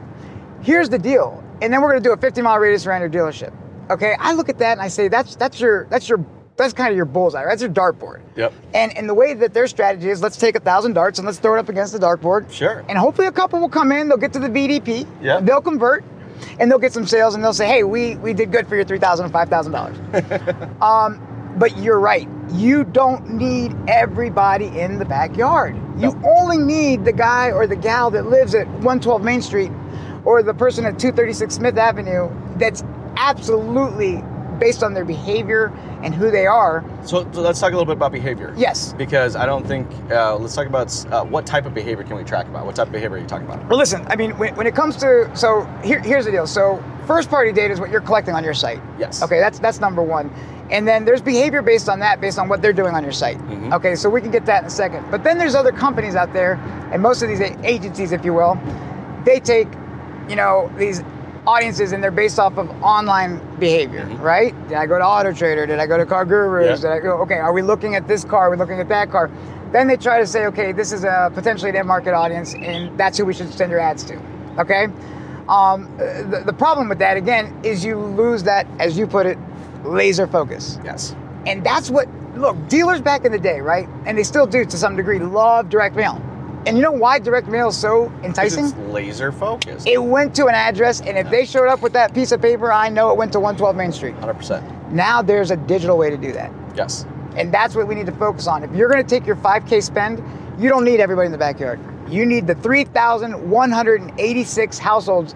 Here's 0.61 0.89
the 0.89 0.99
deal, 0.99 1.43
and 1.61 1.73
then 1.73 1.81
we're 1.81 1.89
going 1.91 2.03
to 2.03 2.07
do 2.09 2.13
a 2.13 2.17
50 2.17 2.41
mile 2.41 2.57
radius 2.57 2.85
around 2.85 3.01
your 3.01 3.09
dealership. 3.09 3.53
Okay, 3.89 4.15
I 4.19 4.33
look 4.33 4.49
at 4.49 4.59
that 4.59 4.73
and 4.73 4.81
I 4.81 4.87
say 4.87 5.07
that's 5.07 5.35
that's 5.35 5.59
your 5.59 5.87
that's 5.89 6.07
your 6.07 6.23
that's 6.63 6.73
kind 6.73 6.89
of 6.91 6.95
your 6.95 7.05
bullseye, 7.05 7.43
right? 7.43 7.49
That's 7.49 7.61
your 7.61 7.71
dartboard. 7.71 8.21
Yep. 8.35 8.53
And 8.73 8.95
and 8.97 9.07
the 9.09 9.13
way 9.13 9.33
that 9.33 9.53
their 9.53 9.67
strategy 9.67 10.09
is, 10.09 10.21
let's 10.21 10.37
take 10.37 10.55
a 10.55 10.59
thousand 10.59 10.93
darts 10.93 11.19
and 11.19 11.25
let's 11.25 11.39
throw 11.39 11.55
it 11.55 11.59
up 11.59 11.69
against 11.69 11.93
the 11.93 11.99
dartboard. 11.99 12.51
Sure. 12.51 12.83
And 12.87 12.97
hopefully 12.97 13.27
a 13.27 13.31
couple 13.31 13.59
will 13.59 13.69
come 13.69 13.91
in, 13.91 14.07
they'll 14.07 14.17
get 14.17 14.33
to 14.33 14.39
the 14.39 14.47
VDP, 14.49 15.07
Yep. 15.21 15.45
they'll 15.45 15.61
convert, 15.61 16.03
and 16.59 16.69
they'll 16.69 16.79
get 16.79 16.93
some 16.93 17.05
sales 17.05 17.35
and 17.35 17.43
they'll 17.43 17.53
say, 17.53 17.67
hey, 17.67 17.83
we 17.83 18.15
we 18.17 18.33
did 18.33 18.51
good 18.51 18.67
for 18.67 18.75
your 18.75 18.85
three 18.85 18.99
thousand 18.99 19.25
and 19.25 19.33
five 19.33 19.49
thousand 19.49 19.71
dollars. 19.73 19.97
Um, 20.81 21.25
but 21.57 21.77
you're 21.77 21.99
right. 21.99 22.27
You 22.51 22.83
don't 22.85 23.31
need 23.31 23.75
everybody 23.87 24.67
in 24.79 24.97
the 24.99 25.05
backyard. 25.05 25.75
You 25.97 26.19
only 26.25 26.57
need 26.57 27.03
the 27.03 27.11
guy 27.11 27.51
or 27.51 27.67
the 27.67 27.75
gal 27.75 28.09
that 28.11 28.27
lives 28.27 28.55
at 28.55 28.65
112 28.67 29.21
Main 29.23 29.41
Street 29.41 29.71
or 30.23 30.41
the 30.41 30.53
person 30.53 30.85
at 30.85 30.97
236 30.99 31.53
Smith 31.55 31.77
Avenue 31.77 32.29
that's 32.57 32.83
absolutely 33.17 34.23
based 34.59 34.83
on 34.83 34.93
their 34.93 35.05
behavior 35.05 35.67
and 36.03 36.13
who 36.13 36.31
they 36.31 36.45
are. 36.45 36.83
So, 37.03 37.29
so 37.31 37.41
let's 37.41 37.59
talk 37.59 37.69
a 37.69 37.75
little 37.75 37.85
bit 37.85 37.97
about 37.97 38.11
behavior. 38.11 38.53
Yes. 38.57 38.93
Because 38.93 39.35
I 39.35 39.45
don't 39.45 39.65
think 39.65 39.89
uh, 40.11 40.35
let's 40.37 40.55
talk 40.55 40.67
about 40.67 41.05
uh, 41.11 41.23
what 41.23 41.45
type 41.45 41.65
of 41.65 41.73
behavior 41.73 42.03
can 42.03 42.15
we 42.17 42.23
track 42.23 42.47
about? 42.47 42.65
What 42.65 42.75
type 42.75 42.87
of 42.87 42.93
behavior 42.93 43.17
are 43.17 43.19
you 43.21 43.27
talking 43.27 43.47
about? 43.47 43.67
Well, 43.67 43.79
listen, 43.79 44.05
I 44.07 44.15
mean, 44.15 44.37
when, 44.37 44.55
when 44.55 44.67
it 44.67 44.75
comes 44.75 44.95
to, 44.97 45.31
so 45.35 45.63
here, 45.83 45.99
here's 45.99 46.25
the 46.25 46.31
deal. 46.31 46.47
So, 46.47 46.83
first 47.07 47.29
party 47.29 47.51
data 47.51 47.73
is 47.73 47.79
what 47.79 47.89
you're 47.89 48.01
collecting 48.01 48.35
on 48.35 48.43
your 48.43 48.53
site. 48.53 48.79
Yes. 48.99 49.23
Okay, 49.23 49.39
that's 49.39 49.59
that's 49.59 49.79
number 49.79 50.03
one. 50.03 50.31
And 50.69 50.87
then 50.87 51.03
there's 51.03 51.21
behavior 51.21 51.63
based 51.63 51.89
on 51.89 51.99
that, 51.99 52.21
based 52.21 52.37
on 52.37 52.47
what 52.47 52.61
they're 52.61 52.73
doing 52.73 52.93
on 52.93 53.01
your 53.03 53.11
site. 53.11 53.39
Mhm. 53.39 53.73
Okay, 53.73 53.95
so 53.95 54.07
we 54.07 54.21
can 54.21 54.29
get 54.29 54.45
that 54.45 54.61
in 54.61 54.67
a 54.67 54.69
second. 54.69 55.09
But 55.09 55.23
then 55.23 55.39
there's 55.39 55.55
other 55.55 55.71
companies 55.71 56.15
out 56.15 56.31
there, 56.31 56.53
and 56.93 57.01
most 57.01 57.23
of 57.23 57.29
these 57.29 57.41
agencies, 57.41 58.11
if 58.11 58.23
you 58.23 58.33
will, 58.33 58.55
they 59.25 59.39
take, 59.39 59.67
you 60.27 60.35
know, 60.35 60.71
these 60.77 61.01
audiences 61.47 61.91
and 61.91 62.03
they're 62.03 62.11
based 62.11 62.39
off 62.39 62.57
of 62.57 62.69
online 62.83 63.39
behavior, 63.59 64.05
Mhm. 64.05 64.21
right? 64.21 64.67
Did 64.67 64.77
I 64.77 64.85
go 64.85 64.97
to 64.97 65.05
Auto 65.05 65.31
Trader? 65.31 65.65
Did 65.65 65.79
I 65.79 65.87
go 65.87 65.97
to 65.97 66.05
Car 66.05 66.25
Gurus? 66.25 66.81
Yeah. 66.83 66.89
Did 66.89 66.97
I 66.97 66.99
go, 66.99 67.11
okay, 67.21 67.37
are 67.37 67.53
we 67.53 67.61
looking 67.61 67.95
at 67.95 68.07
this 68.07 68.23
car? 68.23 68.47
Are 68.47 68.49
we 68.49 68.57
looking 68.57 68.79
at 68.79 68.89
that 68.89 69.11
car? 69.11 69.29
Then 69.71 69.87
they 69.87 69.97
try 69.97 70.19
to 70.19 70.25
say, 70.27 70.45
okay, 70.47 70.71
this 70.71 70.91
is 70.91 71.03
a 71.03 71.31
potentially 71.33 71.69
an 71.69 71.75
end 71.75 71.87
market 71.87 72.13
audience, 72.13 72.55
and 72.55 72.97
that's 72.97 73.17
who 73.17 73.25
we 73.25 73.33
should 73.33 73.53
send 73.53 73.71
your 73.71 73.79
ads 73.79 74.03
to. 74.05 74.17
Okay? 74.57 74.87
Um, 75.47 75.87
the, 75.97 76.43
the 76.45 76.53
problem 76.53 76.89
with 76.89 76.99
that, 76.99 77.17
again, 77.17 77.53
is 77.63 77.83
you 77.85 77.97
lose 77.97 78.43
that, 78.43 78.67
as 78.79 78.97
you 78.97 79.07
put 79.07 79.25
it, 79.25 79.37
laser 79.83 80.27
focus. 80.27 80.79
Yes. 80.83 81.15
And 81.47 81.63
that's 81.63 81.89
what, 81.89 82.07
look, 82.35 82.55
dealers 82.67 83.01
back 83.01 83.25
in 83.25 83.31
the 83.31 83.39
day, 83.39 83.61
right? 83.61 83.87
And 84.05 84.17
they 84.17 84.23
still 84.23 84.45
do 84.45 84.65
to 84.65 84.77
some 84.77 84.95
degree, 84.95 85.19
love 85.19 85.69
direct 85.69 85.95
mail. 85.95 86.21
And 86.65 86.75
you 86.77 86.83
know 86.83 86.91
why 86.91 87.19
direct 87.19 87.47
mail 87.47 87.69
is 87.69 87.77
so 87.77 88.11
enticing? 88.23 88.65
It's 88.65 88.75
laser 88.77 89.31
focused. 89.31 89.87
It 89.87 90.03
went 90.03 90.35
to 90.35 90.47
an 90.47 90.55
address, 90.55 90.99
and 91.01 91.17
if 91.17 91.29
they 91.29 91.45
showed 91.45 91.67
up 91.69 91.81
with 91.81 91.93
that 91.93 92.13
piece 92.13 92.31
of 92.33 92.41
paper, 92.41 92.71
I 92.71 92.89
know 92.89 93.11
it 93.11 93.17
went 93.17 93.31
to 93.33 93.39
112 93.39 93.75
Main 93.75 93.91
Street. 93.91 94.15
100%. 94.17 94.91
Now 94.91 95.21
there's 95.21 95.51
a 95.51 95.57
digital 95.57 95.97
way 95.97 96.09
to 96.09 96.17
do 96.17 96.31
that. 96.33 96.51
Yes. 96.75 97.05
And 97.37 97.53
that's 97.53 97.75
what 97.75 97.87
we 97.87 97.95
need 97.95 98.07
to 98.07 98.11
focus 98.11 98.47
on. 98.47 98.63
If 98.63 98.71
you're 98.75 98.89
going 98.89 99.03
to 99.03 99.09
take 99.09 99.25
your 99.25 99.37
5K 99.37 99.81
spend, 99.81 100.21
you 100.61 100.67
don't 100.69 100.83
need 100.83 100.99
everybody 100.99 101.27
in 101.27 101.31
the 101.31 101.37
backyard. 101.37 101.79
You 102.09 102.25
need 102.25 102.47
the 102.47 102.55
3,186 102.55 104.77
households 104.77 105.35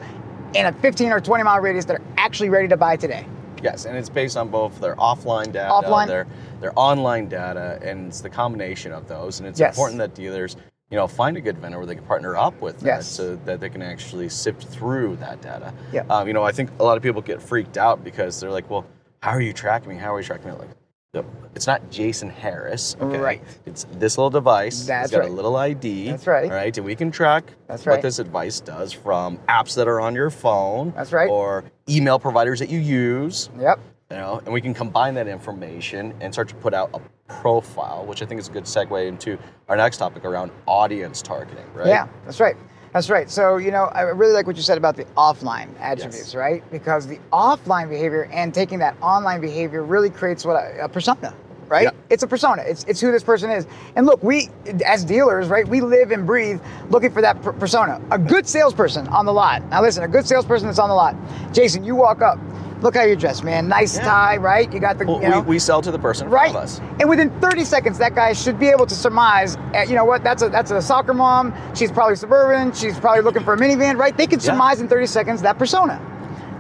in 0.54 0.66
a 0.66 0.74
15 0.74 1.12
or 1.12 1.22
20 1.22 1.44
mile 1.44 1.62
radius 1.62 1.86
that 1.86 1.96
are 1.98 2.04
actually 2.18 2.50
ready 2.50 2.68
to 2.68 2.76
buy 2.78 2.98
today. 2.98 3.26
Yes, 3.62 3.86
and 3.86 3.96
it's 3.98 4.10
based 4.10 4.36
on 4.36 4.50
both 4.50 4.78
their 4.82 4.96
offline 4.98 5.52
data, 5.54 5.72
Offline. 5.72 6.08
their 6.08 6.28
their 6.60 6.74
online 6.76 7.30
data, 7.30 7.80
and 7.82 8.08
it's 8.08 8.20
the 8.22 8.30
combination 8.30 8.92
of 8.92 9.08
those. 9.08 9.40
And 9.40 9.48
it's 9.48 9.60
Yes. 9.60 9.76
important 9.76 10.00
that 10.00 10.14
dealers, 10.14 10.58
you 10.94 11.00
know, 11.00 11.08
find 11.08 11.36
a 11.38 11.42
good 11.42 11.58
vendor 11.58 11.80
where 11.80 11.88
they 11.88 11.96
can 11.96 12.04
partner 12.06 12.38
up 12.38 12.62
with 12.62 12.78
that, 12.82 12.86
Yes. 12.86 13.08
so 13.08 13.36
that 13.46 13.60
they 13.60 13.68
can 13.68 13.82
actually 13.82 14.30
sift 14.30 14.66
through 14.66 15.16
that 15.16 15.42
data. 15.42 15.74
Yeah. 15.92 16.04
Um, 16.08 16.28
you 16.28 16.34
know, 16.36 16.44
I 16.44 16.52
think 16.52 16.70
a 16.80 16.84
lot 16.84 16.98
of 16.98 17.02
people 17.02 17.20
get 17.20 17.42
freaked 17.42 17.80
out 17.80 18.04
because 18.04 18.40
they're 18.40 18.52
like, 18.52 18.70
"Well, 18.70 18.86
how 19.24 19.32
are 19.32 19.42
you 19.42 19.54
tracking 19.54 19.90
me? 19.90 19.96
How 19.96 20.14
are 20.14 20.20
you 20.20 20.24
tracking 20.24 20.52
me?" 20.52 20.56
Like, 20.56 21.26
it's 21.56 21.66
not 21.66 21.90
Jason 21.90 22.30
Harris. 22.30 22.96
Okay? 23.02 23.18
Right. 23.18 23.42
It's 23.66 23.88
this 23.94 24.20
little 24.20 24.30
device. 24.30 24.86
That's 24.86 25.06
it's 25.06 25.12
got 25.14 25.22
right. 25.22 25.30
a 25.32 25.34
little 25.34 25.56
ID. 25.56 26.12
That's 26.12 26.28
right. 26.28 26.46
All 26.52 26.56
right, 26.56 26.76
and 26.78 26.86
we 26.86 26.96
can 26.96 27.10
track 27.10 27.46
That's 27.68 27.88
right. 27.88 27.94
what 27.96 28.02
this 28.04 28.18
device 28.18 28.60
does 28.60 28.94
from 28.94 29.40
apps 29.50 29.74
that 29.76 29.88
are 29.88 30.00
on 30.00 30.14
your 30.14 30.30
phone. 30.30 30.94
That's 30.96 31.12
right. 31.12 31.28
Or 31.30 31.64
email 31.90 32.20
providers 32.20 32.60
that 32.60 32.70
you 32.70 32.78
use 32.78 33.50
Yep. 33.60 33.80
You 34.14 34.20
know, 34.20 34.40
and 34.46 34.54
we 34.54 34.62
can 34.62 34.76
combine 34.76 35.16
that 35.16 35.28
information 35.28 36.14
and 36.22 36.32
start 36.32 36.48
to 36.50 36.56
put 36.56 36.72
out 36.72 36.92
a 36.94 37.02
profile, 37.42 38.06
which 38.06 38.22
I 38.22 38.28
think 38.28 38.40
is 38.40 38.48
a 38.48 38.52
good 38.52 38.66
segue 38.66 39.08
into 39.08 39.40
our 39.68 39.76
next 39.76 39.98
topic 39.98 40.24
around 40.24 40.52
audience 40.68 41.20
targeting, 41.24 41.66
right? 41.74 41.88
Yeah, 41.88 42.08
that's 42.24 42.40
right. 42.40 42.56
That's 42.92 43.10
right. 43.10 43.28
So, 43.28 43.58
you 43.58 43.72
know, 43.72 43.86
I 43.86 44.02
really 44.02 44.34
like 44.34 44.46
what 44.46 44.56
you 44.56 44.62
said 44.62 44.78
about 44.78 44.96
the 44.96 45.06
offline 45.18 45.70
attributes, 45.80 46.36
right? 46.36 46.64
Because 46.70 47.08
the 47.08 47.20
offline 47.32 47.90
behavior 47.90 48.30
and 48.32 48.54
taking 48.54 48.78
that 48.80 48.96
online 49.02 49.42
behavior 49.42 49.82
really 49.82 50.12
creates 50.12 50.46
what 50.46 50.58
a, 50.58 50.84
a 50.84 50.90
persona, 50.90 51.34
right? 51.68 51.86
Yeah. 51.86 51.92
It's 52.12 52.22
a 52.22 52.28
persona. 52.28 52.62
It's, 52.68 52.84
it's 52.84 53.02
who 53.02 53.12
this 53.12 53.24
person 53.24 53.50
is. 53.50 53.66
And 53.96 54.06
look, 54.06 54.22
we 54.22 54.50
as 54.86 55.04
dealers, 55.04 55.48
right? 55.48 55.68
We 55.68 55.82
live 55.82 56.12
and 56.12 56.28
breathe 56.28 56.62
looking 56.92 57.10
for 57.10 57.24
that 57.24 57.42
per- 57.42 57.54
persona. 57.54 58.00
A 58.12 58.20
good 58.20 58.48
salesperson 58.48 59.08
on 59.08 59.26
the 59.26 59.34
lot. 59.34 59.68
Now, 59.70 59.82
listen, 59.82 60.04
a 60.04 60.08
good 60.08 60.28
salesperson 60.28 60.68
that's 60.68 60.78
on 60.78 60.90
the 60.90 60.96
lot. 60.96 61.16
Jason, 61.52 61.84
you 61.84 61.96
walk 61.96 62.22
up. 62.22 62.38
Look 62.84 62.96
how 62.98 63.04
you're 63.04 63.16
dressed, 63.16 63.46
man. 63.46 63.70
Nice 63.70 63.96
Yeah. 63.98 64.04
tie, 64.04 64.38
right? 64.38 64.72
You 64.72 64.80
got 64.82 64.98
the, 64.98 65.06
Well, 65.06 65.22
you 65.22 65.30
know, 65.30 65.40
we, 65.40 65.52
we 65.56 65.60
sell 65.60 65.82
to 65.82 65.90
the 65.90 65.98
person 65.98 66.30
right? 66.30 66.54
us. 66.54 66.82
And 67.00 67.08
within 67.08 67.30
30 67.40 67.64
seconds, 67.64 67.98
that 68.00 68.14
guy 68.14 68.34
should 68.34 68.60
be 68.60 68.68
able 68.68 68.86
to 68.86 68.94
surmise. 68.94 69.56
uh, 69.74 69.86
you 69.88 69.96
know 69.96 70.04
what? 70.04 70.22
That's 70.22 70.44
a 70.44 70.50
that's 70.50 70.70
a 70.72 70.82
soccer 70.82 71.14
mom. 71.14 71.54
She's 71.74 71.92
probably 71.94 72.18
suburban. 72.18 72.74
She's 72.74 73.00
probably 73.00 73.22
looking 73.22 73.44
for 73.44 73.54
a 73.54 73.58
minivan, 73.58 73.98
right? 73.98 74.16
They 74.18 74.28
can 74.28 74.40
Yeah. 74.40 74.52
surmise 74.52 74.82
in 74.82 74.90
30 74.90 75.06
seconds 75.08 75.42
that 75.44 75.58
persona. 75.58 75.98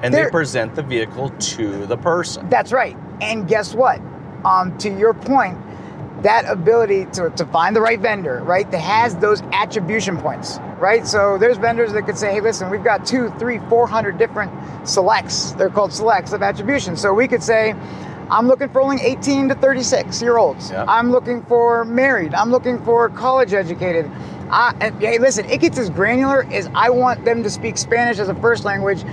And 0.01 0.13
they 0.13 0.19
They're- 0.21 0.31
present 0.31 0.75
the 0.75 0.83
vehicle 0.83 1.29
to 1.29 1.85
the 1.87 1.97
person. 1.97 2.47
That's 2.49 2.71
right. 2.71 2.95
And 3.19 3.45
guess 3.45 3.75
what? 3.75 3.99
Um, 4.45 4.77
to 4.77 4.89
your 4.89 5.13
point, 5.13 5.57
that 6.23 6.45
ability 6.45 7.05
to, 7.13 7.29
to 7.31 7.45
find 7.45 7.75
the 7.75 7.81
right 7.81 7.99
vendor, 7.99 8.41
right, 8.43 8.69
that 8.71 8.79
has 8.79 9.15
those 9.17 9.41
attribution 9.53 10.17
points, 10.17 10.57
right? 10.79 11.05
So 11.05 11.37
there's 11.37 11.57
vendors 11.57 11.93
that 11.93 12.03
could 12.03 12.17
say, 12.17 12.31
hey, 12.33 12.41
listen, 12.41 12.69
we've 12.69 12.83
got 12.83 13.05
two, 13.05 13.29
three, 13.37 13.59
four 13.69 13.87
hundred 13.87 14.17
different 14.17 14.51
selects. 14.87 15.51
They're 15.51 15.69
called 15.69 15.93
selects 15.93 16.33
of 16.33 16.41
attribution. 16.41 16.97
So 16.97 17.13
we 17.13 17.27
could 17.27 17.43
say, 17.43 17.75
I'm 18.29 18.47
looking 18.47 18.69
for 18.69 18.81
only 18.81 19.01
18 19.01 19.49
to 19.49 19.55
36 19.55 20.21
year 20.21 20.37
olds. 20.37 20.71
Yeah. 20.71 20.85
I'm 20.87 21.11
looking 21.11 21.43
for 21.43 21.85
married. 21.85 22.33
I'm 22.33 22.51
looking 22.51 22.83
for 22.83 23.09
college 23.09 23.53
educated. 23.53 24.09
I, 24.49 24.75
and, 24.81 24.99
hey, 24.99 25.19
listen, 25.19 25.45
it 25.49 25.61
gets 25.61 25.77
as 25.77 25.89
granular 25.89 26.43
as 26.51 26.69
I 26.73 26.89
want 26.89 27.25
them 27.25 27.43
to 27.43 27.49
speak 27.49 27.77
Spanish 27.77 28.19
as 28.19 28.29
a 28.29 28.35
first 28.35 28.65
language, 28.65 29.03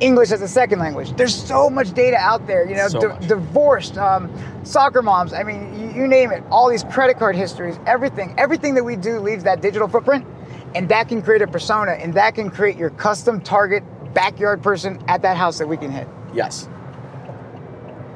English 0.00 0.30
as 0.30 0.42
a 0.42 0.48
second 0.48 0.78
language. 0.78 1.12
There's 1.16 1.34
so 1.34 1.70
much 1.70 1.92
data 1.92 2.16
out 2.16 2.46
there, 2.46 2.68
you 2.68 2.76
know, 2.76 2.88
So 2.88 3.08
much. 3.08 3.26
divorced, 3.28 3.96
um, 3.96 4.30
soccer 4.62 5.02
moms. 5.02 5.32
I 5.32 5.42
mean, 5.42 5.78
you, 5.80 6.02
you 6.02 6.08
name 6.08 6.32
it. 6.32 6.42
All 6.50 6.68
these 6.68 6.84
credit 6.84 7.18
card 7.18 7.36
histories, 7.36 7.78
everything, 7.86 8.34
everything 8.36 8.74
that 8.74 8.84
we 8.84 8.96
do 8.96 9.20
leaves 9.20 9.44
that 9.44 9.62
digital 9.62 9.88
footprint, 9.88 10.26
and 10.74 10.88
that 10.90 11.08
can 11.08 11.22
create 11.22 11.42
a 11.42 11.46
persona, 11.46 11.92
and 11.92 12.12
that 12.14 12.34
can 12.34 12.50
create 12.50 12.76
your 12.76 12.90
custom 12.90 13.40
target 13.40 13.82
backyard 14.12 14.62
person 14.62 15.02
at 15.08 15.22
that 15.22 15.36
house 15.36 15.58
that 15.58 15.66
we 15.68 15.76
can 15.76 15.90
hit. 15.90 16.06
Yes. 16.34 16.68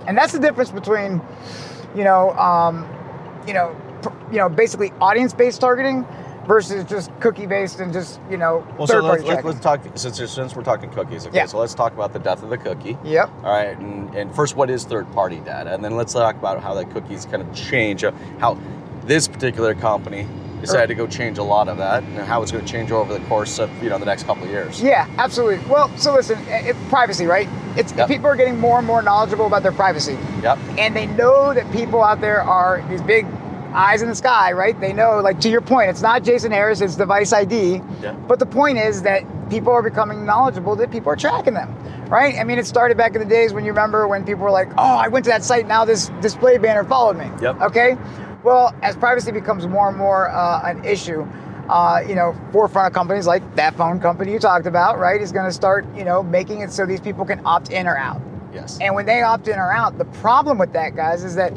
And 0.06 0.16
that's 0.16 0.32
the 0.32 0.38
difference 0.38 0.70
between, 0.70 1.20
you 1.94 2.04
know, 2.04 2.30
um, 2.32 2.88
you 3.46 3.54
know, 3.54 3.76
you 4.30 4.38
know, 4.38 4.48
basically 4.48 4.92
audience-based 5.00 5.60
targeting 5.60 6.06
versus 6.50 6.82
just 6.82 7.12
cookie-based 7.20 7.78
and 7.78 7.92
just 7.92 8.20
you 8.28 8.36
know 8.36 8.66
Well, 8.76 8.88
so 8.88 8.94
third-party 8.94 9.22
let's, 9.22 9.44
let's, 9.44 9.44
let's 9.44 9.60
talk 9.60 9.80
since 9.94 10.32
since 10.32 10.56
we're 10.56 10.64
talking 10.64 10.90
cookies. 10.90 11.24
Okay, 11.28 11.36
Yeah. 11.36 11.46
so 11.46 11.58
let's 11.58 11.74
talk 11.74 11.92
about 11.92 12.12
the 12.12 12.18
death 12.18 12.42
of 12.42 12.50
the 12.50 12.58
cookie. 12.58 12.98
Yep. 13.04 13.30
All 13.44 13.52
right, 13.52 13.78
and, 13.78 14.12
and 14.16 14.34
first, 14.34 14.56
what 14.56 14.68
is 14.68 14.82
third-party 14.84 15.38
data, 15.40 15.72
and 15.72 15.84
then 15.84 15.96
let's 15.96 16.12
talk 16.12 16.34
about 16.34 16.60
how 16.60 16.74
that 16.74 16.90
cookies 16.90 17.24
kind 17.24 17.40
of 17.40 17.54
change, 17.54 18.02
uh, 18.02 18.10
how 18.40 18.58
this 19.06 19.28
particular 19.28 19.76
company 19.76 20.26
decided 20.60 20.88
to 20.88 20.94
go 20.96 21.06
change 21.06 21.38
a 21.38 21.42
lot 21.42 21.68
of 21.68 21.76
that, 21.78 22.02
and 22.02 22.18
how 22.18 22.42
it's 22.42 22.50
going 22.50 22.64
to 22.64 22.70
change 22.70 22.90
over 22.90 23.16
the 23.16 23.24
course 23.26 23.60
of 23.60 23.70
you 23.80 23.88
know 23.88 23.98
the 23.98 24.04
next 24.04 24.24
couple 24.24 24.42
of 24.42 24.50
years. 24.50 24.82
Yeah, 24.82 25.06
absolutely. 25.18 25.64
Well, 25.68 25.88
so 25.96 26.12
listen, 26.12 26.36
it, 26.48 26.74
privacy, 26.88 27.26
right? 27.26 27.48
It's 27.76 27.92
Yep. 27.92 28.08
people 28.08 28.26
are 28.26 28.34
getting 28.34 28.58
more 28.58 28.78
and 28.78 28.86
more 28.88 29.02
knowledgeable 29.02 29.46
about 29.46 29.62
their 29.62 29.70
privacy, 29.84 30.18
Yep. 30.42 30.58
and 30.78 30.96
they 30.96 31.06
know 31.06 31.54
that 31.54 31.70
people 31.70 32.02
out 32.02 32.20
there 32.20 32.42
are 32.42 32.84
these 32.90 33.02
big 33.02 33.24
eyes 33.74 34.02
in 34.02 34.08
the 34.08 34.14
sky, 34.14 34.52
right? 34.52 34.78
They 34.80 34.92
know, 34.92 35.20
like 35.20 35.40
to 35.40 35.48
your 35.48 35.60
point, 35.60 35.90
it's 35.90 36.02
not 36.02 36.22
Jason 36.22 36.52
Harris, 36.52 36.80
it's 36.80 36.96
device 36.96 37.32
ID. 37.32 37.82
Yeah. 38.00 38.12
But 38.12 38.38
the 38.38 38.46
point 38.46 38.78
is 38.78 39.02
that 39.02 39.24
people 39.50 39.72
are 39.72 39.82
becoming 39.82 40.24
knowledgeable 40.24 40.76
that 40.76 40.90
people 40.90 41.12
are 41.12 41.16
tracking 41.16 41.54
them, 41.54 41.74
right? 42.08 42.36
I 42.38 42.44
mean, 42.44 42.58
it 42.58 42.66
started 42.66 42.96
back 42.96 43.14
in 43.14 43.20
the 43.20 43.28
days 43.28 43.52
when 43.52 43.64
you 43.64 43.70
remember 43.72 44.06
when 44.06 44.24
people 44.24 44.44
were 44.44 44.50
like, 44.50 44.70
"Oh, 44.78 44.96
I 44.96 45.08
went 45.08 45.24
to 45.24 45.30
that 45.30 45.44
site, 45.44 45.66
now 45.66 45.84
this 45.84 46.10
display 46.20 46.58
banner 46.58 46.84
followed 46.84 47.16
me." 47.16 47.30
Yep. 47.42 47.60
Okay. 47.62 47.96
Well, 48.42 48.74
as 48.82 48.96
privacy 48.96 49.32
becomes 49.32 49.66
more 49.66 49.88
and 49.88 49.98
more 49.98 50.30
uh, 50.30 50.62
an 50.64 50.84
issue, 50.84 51.26
uh, 51.68 52.02
you 52.06 52.14
know, 52.14 52.34
forefront 52.52 52.88
of 52.88 52.92
companies 52.94 53.26
like 53.26 53.42
that 53.56 53.76
phone 53.76 54.00
company 54.00 54.32
you 54.32 54.38
talked 54.38 54.66
about, 54.66 54.98
right, 54.98 55.20
is 55.20 55.30
going 55.30 55.46
to 55.46 55.52
start, 55.52 55.86
you 55.94 56.04
know, 56.04 56.22
making 56.22 56.60
it 56.60 56.72
so 56.72 56.86
these 56.86 57.00
people 57.00 57.24
can 57.24 57.40
opt 57.44 57.70
in 57.70 57.86
or 57.86 57.96
out. 57.96 58.20
Yes. 58.52 58.78
And 58.80 58.94
when 58.94 59.06
they 59.06 59.22
opt 59.22 59.46
in 59.46 59.58
or 59.58 59.72
out, 59.72 59.98
the 59.98 60.04
problem 60.06 60.58
with 60.58 60.72
that, 60.72 60.96
guys, 60.96 61.22
is 61.22 61.34
that 61.36 61.52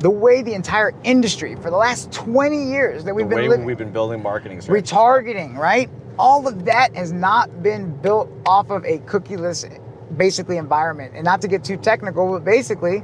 the 0.00 0.10
way 0.10 0.42
the 0.42 0.54
entire 0.54 0.92
industry 1.04 1.56
for 1.56 1.70
the 1.70 1.76
last 1.76 2.12
20 2.12 2.70
years 2.70 3.04
that 3.04 3.14
we've 3.14 3.28
been 3.28 3.38
way 3.38 3.48
living, 3.48 3.64
we've 3.64 3.78
been 3.78 3.92
building 3.92 4.22
marketing 4.22 4.60
strategies. 4.60 4.92
retargeting, 4.92 5.56
right? 5.56 5.90
All 6.18 6.46
of 6.46 6.64
that 6.64 6.94
has 6.94 7.12
not 7.12 7.62
been 7.62 7.96
built 8.00 8.30
off 8.46 8.70
of 8.70 8.84
a 8.84 8.98
cookieless, 8.98 9.80
basically, 10.16 10.56
environment. 10.56 11.12
And 11.14 11.24
not 11.24 11.40
to 11.42 11.48
get 11.48 11.64
too 11.64 11.76
technical, 11.76 12.30
but 12.32 12.44
basically, 12.44 13.02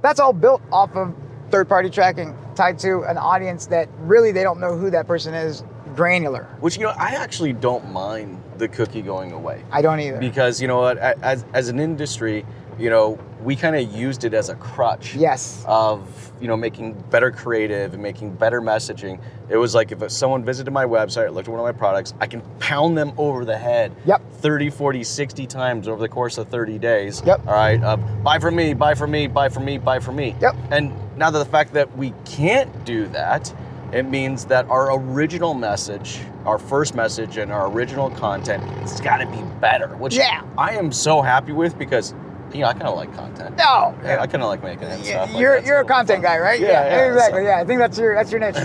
that's 0.00 0.20
all 0.20 0.32
built 0.32 0.62
off 0.72 0.94
of 0.96 1.14
third-party 1.50 1.90
tracking 1.90 2.36
tied 2.54 2.78
to 2.80 3.02
an 3.02 3.18
audience 3.18 3.66
that 3.66 3.88
really 4.00 4.32
they 4.32 4.42
don't 4.42 4.60
know 4.60 4.76
who 4.76 4.90
that 4.90 5.06
person 5.06 5.34
is, 5.34 5.64
granular. 5.94 6.44
Which 6.60 6.76
you 6.76 6.84
know, 6.84 6.94
I 6.98 7.10
actually 7.10 7.52
don't 7.52 7.90
mind 7.90 8.42
the 8.58 8.68
cookie 8.68 9.02
going 9.02 9.32
away. 9.32 9.64
I 9.70 9.82
don't 9.82 10.00
either. 10.00 10.18
because 10.18 10.60
you 10.60 10.68
know 10.68 10.78
what 10.78 10.98
as, 10.98 11.44
as 11.52 11.68
an 11.68 11.80
industry 11.80 12.44
you 12.78 12.90
know 12.90 13.18
we 13.42 13.56
kind 13.56 13.74
of 13.76 13.92
used 13.94 14.24
it 14.24 14.34
as 14.34 14.48
a 14.48 14.54
crutch 14.56 15.14
yes. 15.14 15.64
of 15.66 16.32
you 16.40 16.46
know 16.48 16.56
making 16.56 16.92
better 17.10 17.30
creative 17.30 17.92
and 17.94 18.02
making 18.02 18.32
better 18.34 18.60
messaging 18.60 19.20
it 19.48 19.56
was 19.56 19.74
like 19.74 19.92
if 19.92 20.10
someone 20.10 20.44
visited 20.44 20.70
my 20.70 20.84
website 20.84 21.32
looked 21.32 21.48
at 21.48 21.52
one 21.52 21.60
of 21.60 21.64
my 21.66 21.76
products 21.76 22.14
i 22.20 22.26
can 22.26 22.40
pound 22.58 22.96
them 22.96 23.12
over 23.16 23.44
the 23.44 23.56
head 23.56 23.94
Yep. 24.04 24.22
30 24.34 24.70
40 24.70 25.04
60 25.04 25.46
times 25.46 25.88
over 25.88 26.00
the 26.00 26.08
course 26.08 26.38
of 26.38 26.48
30 26.48 26.78
days 26.78 27.22
Yep. 27.26 27.46
all 27.46 27.54
right 27.54 27.82
uh, 27.82 27.96
buy 27.96 28.38
from 28.38 28.54
me 28.56 28.74
buy 28.74 28.94
from 28.94 29.10
me 29.10 29.26
buy 29.26 29.48
from 29.48 29.64
me 29.64 29.78
buy 29.78 29.98
from 29.98 30.16
me 30.16 30.34
Yep. 30.40 30.54
and 30.70 30.92
now 31.18 31.30
that 31.30 31.38
the 31.38 31.44
fact 31.44 31.72
that 31.74 31.96
we 31.96 32.12
can't 32.24 32.84
do 32.84 33.06
that 33.08 33.52
it 33.92 34.04
means 34.04 34.44
that 34.46 34.66
our 34.66 34.96
original 34.98 35.54
message 35.54 36.20
our 36.44 36.58
first 36.58 36.94
message 36.94 37.36
and 37.36 37.52
our 37.52 37.70
original 37.70 38.10
content 38.10 38.62
it's 38.82 39.00
got 39.00 39.18
to 39.18 39.26
be 39.26 39.42
better 39.60 39.88
which 39.96 40.16
Yeah. 40.16 40.42
i 40.58 40.72
am 40.72 40.90
so 40.92 41.22
happy 41.22 41.52
with 41.52 41.78
because 41.78 42.14
you 42.54 42.60
know 42.60 42.66
i 42.68 42.72
kind 42.72 42.86
of 42.86 42.96
like 42.96 43.14
content 43.14 43.56
No. 43.56 43.94
yeah, 44.04 44.20
I 44.20 44.26
kind 44.26 44.42
of 44.42 44.48
like 44.48 44.62
making 44.62 44.84
it 44.88 44.92
and 44.92 45.04
Yeah, 45.04 45.24
stuff. 45.24 45.32
like 45.32 45.40
you're 45.40 45.58
you're 45.60 45.78
a 45.80 45.84
content 45.84 46.22
guy, 46.22 46.38
right? 46.38 46.60
Yeah, 46.60 46.68
yeah, 46.86 47.06
exactly. 47.12 47.40
so- 47.42 47.46
Yeah, 47.48 47.60
I 47.60 47.64
think 47.64 47.78
that's 47.80 47.98
your 47.98 48.14
that's 48.14 48.30
your 48.30 48.40
niche. 48.40 48.56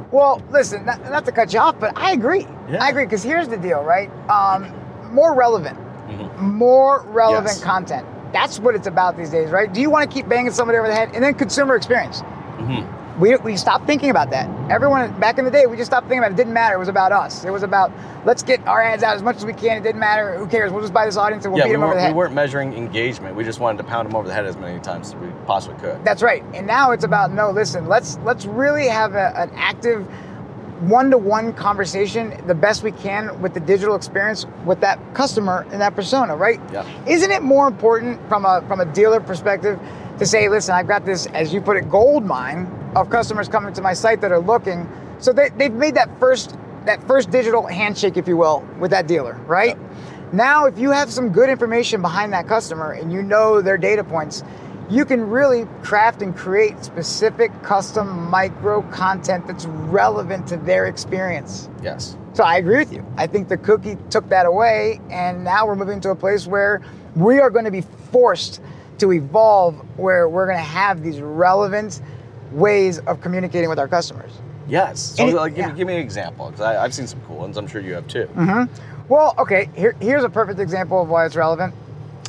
well, 0.12 0.42
listen, 0.50 0.84
not, 0.84 1.02
not 1.10 1.24
to 1.26 1.32
cut 1.32 1.52
you 1.52 1.58
off, 1.60 1.78
but 1.80 1.96
I 1.96 2.12
agree. 2.12 2.46
Yeah. 2.70 2.82
I 2.84 2.88
agree 2.90 3.04
because 3.04 3.22
here's 3.22 3.48
the 3.48 3.56
deal, 3.56 3.82
right? 3.82 4.10
Um, 4.28 4.72
more 5.12 5.34
relevant, 5.34 5.78
Mhm. 6.08 6.38
more 6.38 7.02
relevant 7.08 7.56
Yes. 7.56 7.62
content. 7.64 8.06
That's 8.32 8.58
what 8.58 8.74
it's 8.74 8.86
about 8.86 9.16
these 9.16 9.30
days, 9.30 9.50
right? 9.50 9.72
Do 9.72 9.80
you 9.80 9.90
want 9.90 10.08
to 10.08 10.14
keep 10.14 10.28
banging 10.28 10.52
somebody 10.52 10.78
over 10.78 10.88
the 10.88 10.94
head? 10.94 11.10
And 11.14 11.22
then 11.22 11.34
consumer 11.34 11.76
experience. 11.76 12.22
Mhm. 12.58 12.86
We, 13.22 13.36
we 13.36 13.56
stopped 13.56 13.86
thinking 13.86 14.10
about 14.10 14.30
that. 14.30 14.50
Everyone 14.68 15.16
back 15.20 15.38
in 15.38 15.44
the 15.44 15.50
day, 15.52 15.66
we 15.66 15.76
just 15.76 15.88
stopped 15.88 16.08
thinking 16.08 16.18
about 16.18 16.32
it. 16.32 16.34
It 16.34 16.38
didn't 16.38 16.54
matter. 16.54 16.74
It 16.74 16.80
was 16.80 16.88
about 16.88 17.12
us. 17.12 17.44
It 17.44 17.50
was 17.50 17.62
about 17.62 17.92
let's 18.24 18.42
get 18.42 18.66
our 18.66 18.82
ads 18.82 19.04
out 19.04 19.14
as 19.14 19.22
much 19.22 19.36
as 19.36 19.46
we 19.46 19.52
can. 19.52 19.76
It 19.76 19.84
didn't 19.84 20.00
matter. 20.00 20.36
Who 20.36 20.48
cares? 20.48 20.72
We'll 20.72 20.80
just 20.80 20.92
buy 20.92 21.06
this 21.06 21.16
audience 21.16 21.44
and 21.44 21.54
we'll 21.54 21.60
Yeah, 21.60 21.66
beat 21.66 21.70
we 21.70 21.74
them 21.76 21.84
over 21.84 21.94
the 21.94 22.00
head. 22.00 22.10
we 22.10 22.16
weren't 22.16 22.34
measuring 22.34 22.74
engagement. 22.74 23.36
We 23.36 23.44
just 23.44 23.60
wanted 23.60 23.78
to 23.78 23.84
pound 23.84 24.08
them 24.08 24.16
over 24.16 24.26
the 24.26 24.34
head 24.34 24.44
as 24.44 24.56
many 24.56 24.80
times 24.80 25.10
as 25.10 25.14
we 25.14 25.28
possibly 25.46 25.78
could. 25.78 26.04
That's 26.04 26.20
right. 26.20 26.42
And 26.52 26.66
now 26.66 26.90
it's 26.90 27.04
about 27.04 27.30
no. 27.30 27.52
Listen, 27.52 27.86
let's 27.86 28.18
let's 28.24 28.44
really 28.44 28.88
have 28.88 29.14
a, 29.14 29.32
an 29.40 29.52
active 29.54 30.04
one-to-one 30.80 31.52
conversation, 31.52 32.36
the 32.48 32.56
best 32.56 32.82
we 32.82 32.90
can 32.90 33.40
with 33.40 33.54
the 33.54 33.60
digital 33.60 33.94
experience 33.94 34.46
with 34.64 34.80
that 34.80 34.98
customer 35.14 35.64
and 35.70 35.80
that 35.80 35.94
persona. 35.94 36.34
Right? 36.34 36.60
Yeah. 36.72 36.84
Isn't 37.06 37.30
it 37.30 37.42
more 37.44 37.68
important 37.68 38.20
from 38.28 38.44
a 38.44 38.64
from 38.66 38.80
a 38.80 38.84
dealer 38.84 39.20
perspective 39.20 39.78
to 40.22 40.26
say, 40.26 40.48
listen, 40.48 40.72
I've 40.74 40.86
got 40.86 41.04
this, 41.04 41.26
as 41.26 41.52
you 41.52 41.60
put 41.60 41.76
it, 41.76 41.90
gold 41.90 42.24
mine 42.24 42.66
of 42.94 43.10
customers 43.10 43.48
coming 43.48 43.74
to 43.74 43.82
my 43.82 43.92
site 43.92 44.20
that 44.20 44.30
are 44.30 44.38
looking. 44.38 44.88
So 45.18 45.32
they, 45.32 45.48
they've 45.56 45.72
made 45.72 45.96
that 45.96 46.08
first 46.20 46.56
that 46.84 47.02
first 47.06 47.30
digital 47.30 47.64
handshake, 47.64 48.16
if 48.16 48.26
you 48.26 48.36
will, 48.36 48.66
with 48.80 48.90
that 48.90 49.06
dealer, 49.06 49.34
right? 49.46 49.78
Now, 50.32 50.66
if 50.66 50.78
you 50.78 50.90
have 50.90 51.12
some 51.12 51.28
good 51.28 51.48
information 51.48 52.02
behind 52.02 52.32
that 52.32 52.48
customer 52.48 52.92
and 52.92 53.12
you 53.12 53.22
know 53.22 53.60
their 53.60 53.78
data 53.78 54.02
points, 54.02 54.42
you 54.90 55.04
can 55.04 55.28
really 55.28 55.66
craft 55.84 56.22
and 56.22 56.36
create 56.36 56.82
specific 56.84 57.52
custom 57.62 58.28
micro 58.28 58.82
content 58.90 59.46
that's 59.46 59.64
relevant 59.64 60.48
to 60.48 60.56
their 60.56 60.86
experience. 60.86 61.68
Yes. 61.84 62.16
So 62.32 62.42
I 62.42 62.56
agree 62.56 62.78
with 62.78 62.92
you. 62.92 63.06
I 63.16 63.28
think 63.28 63.48
the 63.48 63.58
cookie 63.58 63.96
took 64.10 64.28
that 64.30 64.46
away, 64.46 65.00
and 65.08 65.44
now 65.44 65.66
we're 65.66 65.76
moving 65.76 66.00
to 66.00 66.10
a 66.10 66.16
place 66.16 66.48
where 66.48 66.82
we 67.14 67.38
are 67.38 67.50
going 67.50 67.64
to 67.64 67.70
be 67.70 67.82
forced 68.10 68.60
to 69.02 69.12
evolve, 69.12 69.74
where 69.98 70.28
we're 70.28 70.46
going 70.46 70.56
to 70.58 70.62
have 70.62 71.02
these 71.02 71.20
relevant 71.20 72.00
ways 72.52 73.00
of 73.00 73.20
communicating 73.20 73.68
with 73.68 73.78
our 73.80 73.88
customers. 73.88 74.30
Yes. 74.68 75.00
So, 75.16 75.26
it- 75.26 75.34
like, 75.34 75.56
give, 75.56 75.58
yeah. 75.58 75.72
me, 75.72 75.76
give 75.78 75.86
me 75.88 75.94
an 75.94 76.00
example 76.00 76.46
because 76.46 76.60
I've 76.60 76.94
seen 76.94 77.08
some 77.08 77.20
cool 77.26 77.38
ones. 77.38 77.56
I'm 77.56 77.66
sure 77.66 77.80
you 77.80 77.94
have 77.94 78.06
too. 78.06 78.28
Well, 79.08 79.34
okay, 79.38 79.68
here, 79.74 79.96
here's 80.00 80.22
a 80.22 80.28
perfect 80.28 80.60
example 80.60 81.02
of 81.02 81.08
why 81.08 81.26
it's 81.26 81.34
relevant. 81.34 81.74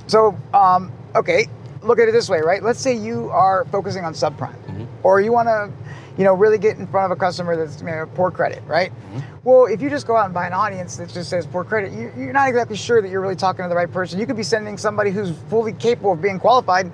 So, 0.08 0.36
um, 0.54 0.92
okay, 1.16 1.46
look 1.84 2.00
at 2.00 2.10
it 2.10 2.12
this 2.12 2.28
way, 2.28 2.42
right? 2.42 2.64
Let's 2.64 2.80
say 2.80 2.96
you 2.98 3.30
are 3.30 3.66
focusing 3.66 4.04
on 4.04 4.14
subprime, 4.14 4.56
or 5.04 5.22
you 5.22 5.32
want 5.32 5.48
to, 5.48 5.72
you 6.18 6.24
know, 6.24 6.34
really 6.34 6.58
get 6.58 6.78
in 6.78 6.86
front 6.88 7.12
of 7.12 7.18
a 7.18 7.20
customer 7.20 7.56
that's 7.56 7.80
you 7.82 7.88
know, 7.88 8.08
poor 8.14 8.30
credit, 8.32 8.62
right? 8.68 8.92
Mm-hmm. 8.92 9.20
Well, 9.44 9.66
if 9.66 9.82
you 9.82 9.90
just 9.90 10.06
go 10.08 10.16
out 10.16 10.26
and 10.26 10.34
buy 10.34 10.46
an 10.48 10.54
audience 10.54 10.98
that 10.98 11.10
just 11.10 11.30
says 11.30 11.46
poor 11.48 11.64
credit, 11.64 11.92
you, 11.92 12.12
you're 12.16 12.34
not 12.34 12.48
exactly 12.50 12.78
sure 12.78 13.02
that 13.02 13.10
you're 13.10 13.22
really 13.22 13.36
talking 13.36 13.64
to 13.66 13.70
the 13.70 13.76
right 13.76 13.92
person. 13.92 14.20
You 14.20 14.26
could 14.26 14.38
be 14.38 14.44
sending 14.44 14.78
somebody 14.78 15.10
who's 15.12 15.32
fully 15.50 15.74
capable 15.74 16.14
of 16.14 16.22
being 16.22 16.40
qualified 16.40 16.92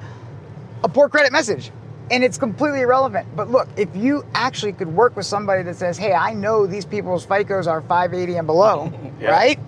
a 0.84 0.90
poor 0.90 1.10
credit 1.10 1.32
message. 1.32 1.72
And 2.12 2.24
it's 2.24 2.40
completely 2.40 2.82
irrelevant. 2.82 3.28
But 3.36 3.52
look, 3.52 3.68
if 3.78 3.96
you 3.96 4.26
actually 4.34 4.74
could 4.74 4.88
work 4.88 5.16
with 5.16 5.28
somebody 5.28 5.62
that 5.64 5.76
says, 5.76 5.96
hey, 5.98 6.14
I 6.14 6.34
know 6.34 6.66
these 6.66 6.84
people's 6.86 7.24
FICOs 7.24 7.68
are 7.68 7.82
580 7.82 8.38
and 8.38 8.48
below, 8.48 8.92
Yeah. 9.22 9.30
right? 9.30 9.60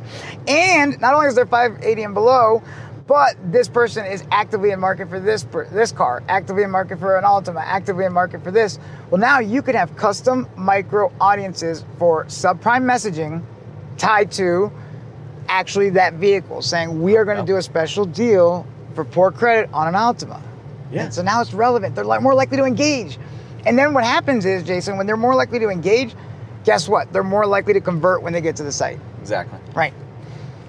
And 0.47 0.99
not 0.99 1.13
only 1.13 1.27
is 1.27 1.35
there 1.35 1.45
580 1.45 2.01
and 2.03 2.13
below, 2.15 2.63
but 3.11 3.35
this 3.51 3.67
person 3.67 4.05
is 4.05 4.23
actively 4.31 4.71
in 4.71 4.79
market 4.79 5.09
for 5.09 5.19
this 5.19 5.43
per- 5.43 5.67
this 5.67 5.91
car, 5.91 6.23
actively 6.29 6.63
in 6.63 6.71
market 6.71 6.97
for 6.97 7.17
an 7.17 7.25
Altima, 7.25 7.61
actively 7.61 8.05
in 8.05 8.13
market 8.13 8.41
for 8.41 8.51
this. 8.51 8.79
Well, 9.09 9.19
now 9.19 9.39
you 9.39 9.61
could 9.61 9.75
have 9.75 9.97
custom 9.97 10.47
micro 10.55 11.11
audiences 11.19 11.83
for 11.99 12.23
subprime 12.27 12.83
messaging 12.83 13.43
tied 13.97 14.31
to 14.31 14.71
actually 15.49 15.89
that 15.89 16.13
vehicle, 16.13 16.61
saying 16.61 17.01
we 17.01 17.17
are 17.17 17.25
going 17.25 17.35
to 17.35 17.43
do 17.43 17.57
a 17.57 17.61
special 17.61 18.05
deal 18.05 18.65
for 18.95 19.03
poor 19.03 19.29
credit 19.29 19.69
on 19.73 19.89
an 19.89 19.93
Altima. 19.93 20.41
Yeah. 20.89 21.03
And 21.03 21.13
so 21.13 21.21
now 21.21 21.41
it's 21.41 21.53
relevant. 21.53 21.95
They're 21.95 22.05
like 22.05 22.21
more 22.21 22.33
likely 22.33 22.55
to 22.59 22.63
engage. 22.63 23.17
And 23.65 23.77
then 23.77 23.93
what 23.93 24.05
happens 24.05 24.45
is, 24.45 24.63
Jason, 24.63 24.95
when 24.95 25.05
they're 25.05 25.17
more 25.17 25.35
likely 25.35 25.59
to 25.59 25.67
engage, 25.67 26.15
guess 26.63 26.87
what? 26.87 27.11
They're 27.11 27.25
more 27.25 27.45
likely 27.45 27.73
to 27.73 27.81
convert 27.81 28.23
when 28.23 28.31
they 28.31 28.39
get 28.39 28.55
to 28.55 28.63
the 28.63 28.71
site. 28.71 28.99
Exactly. 29.19 29.59
Right. 29.75 29.93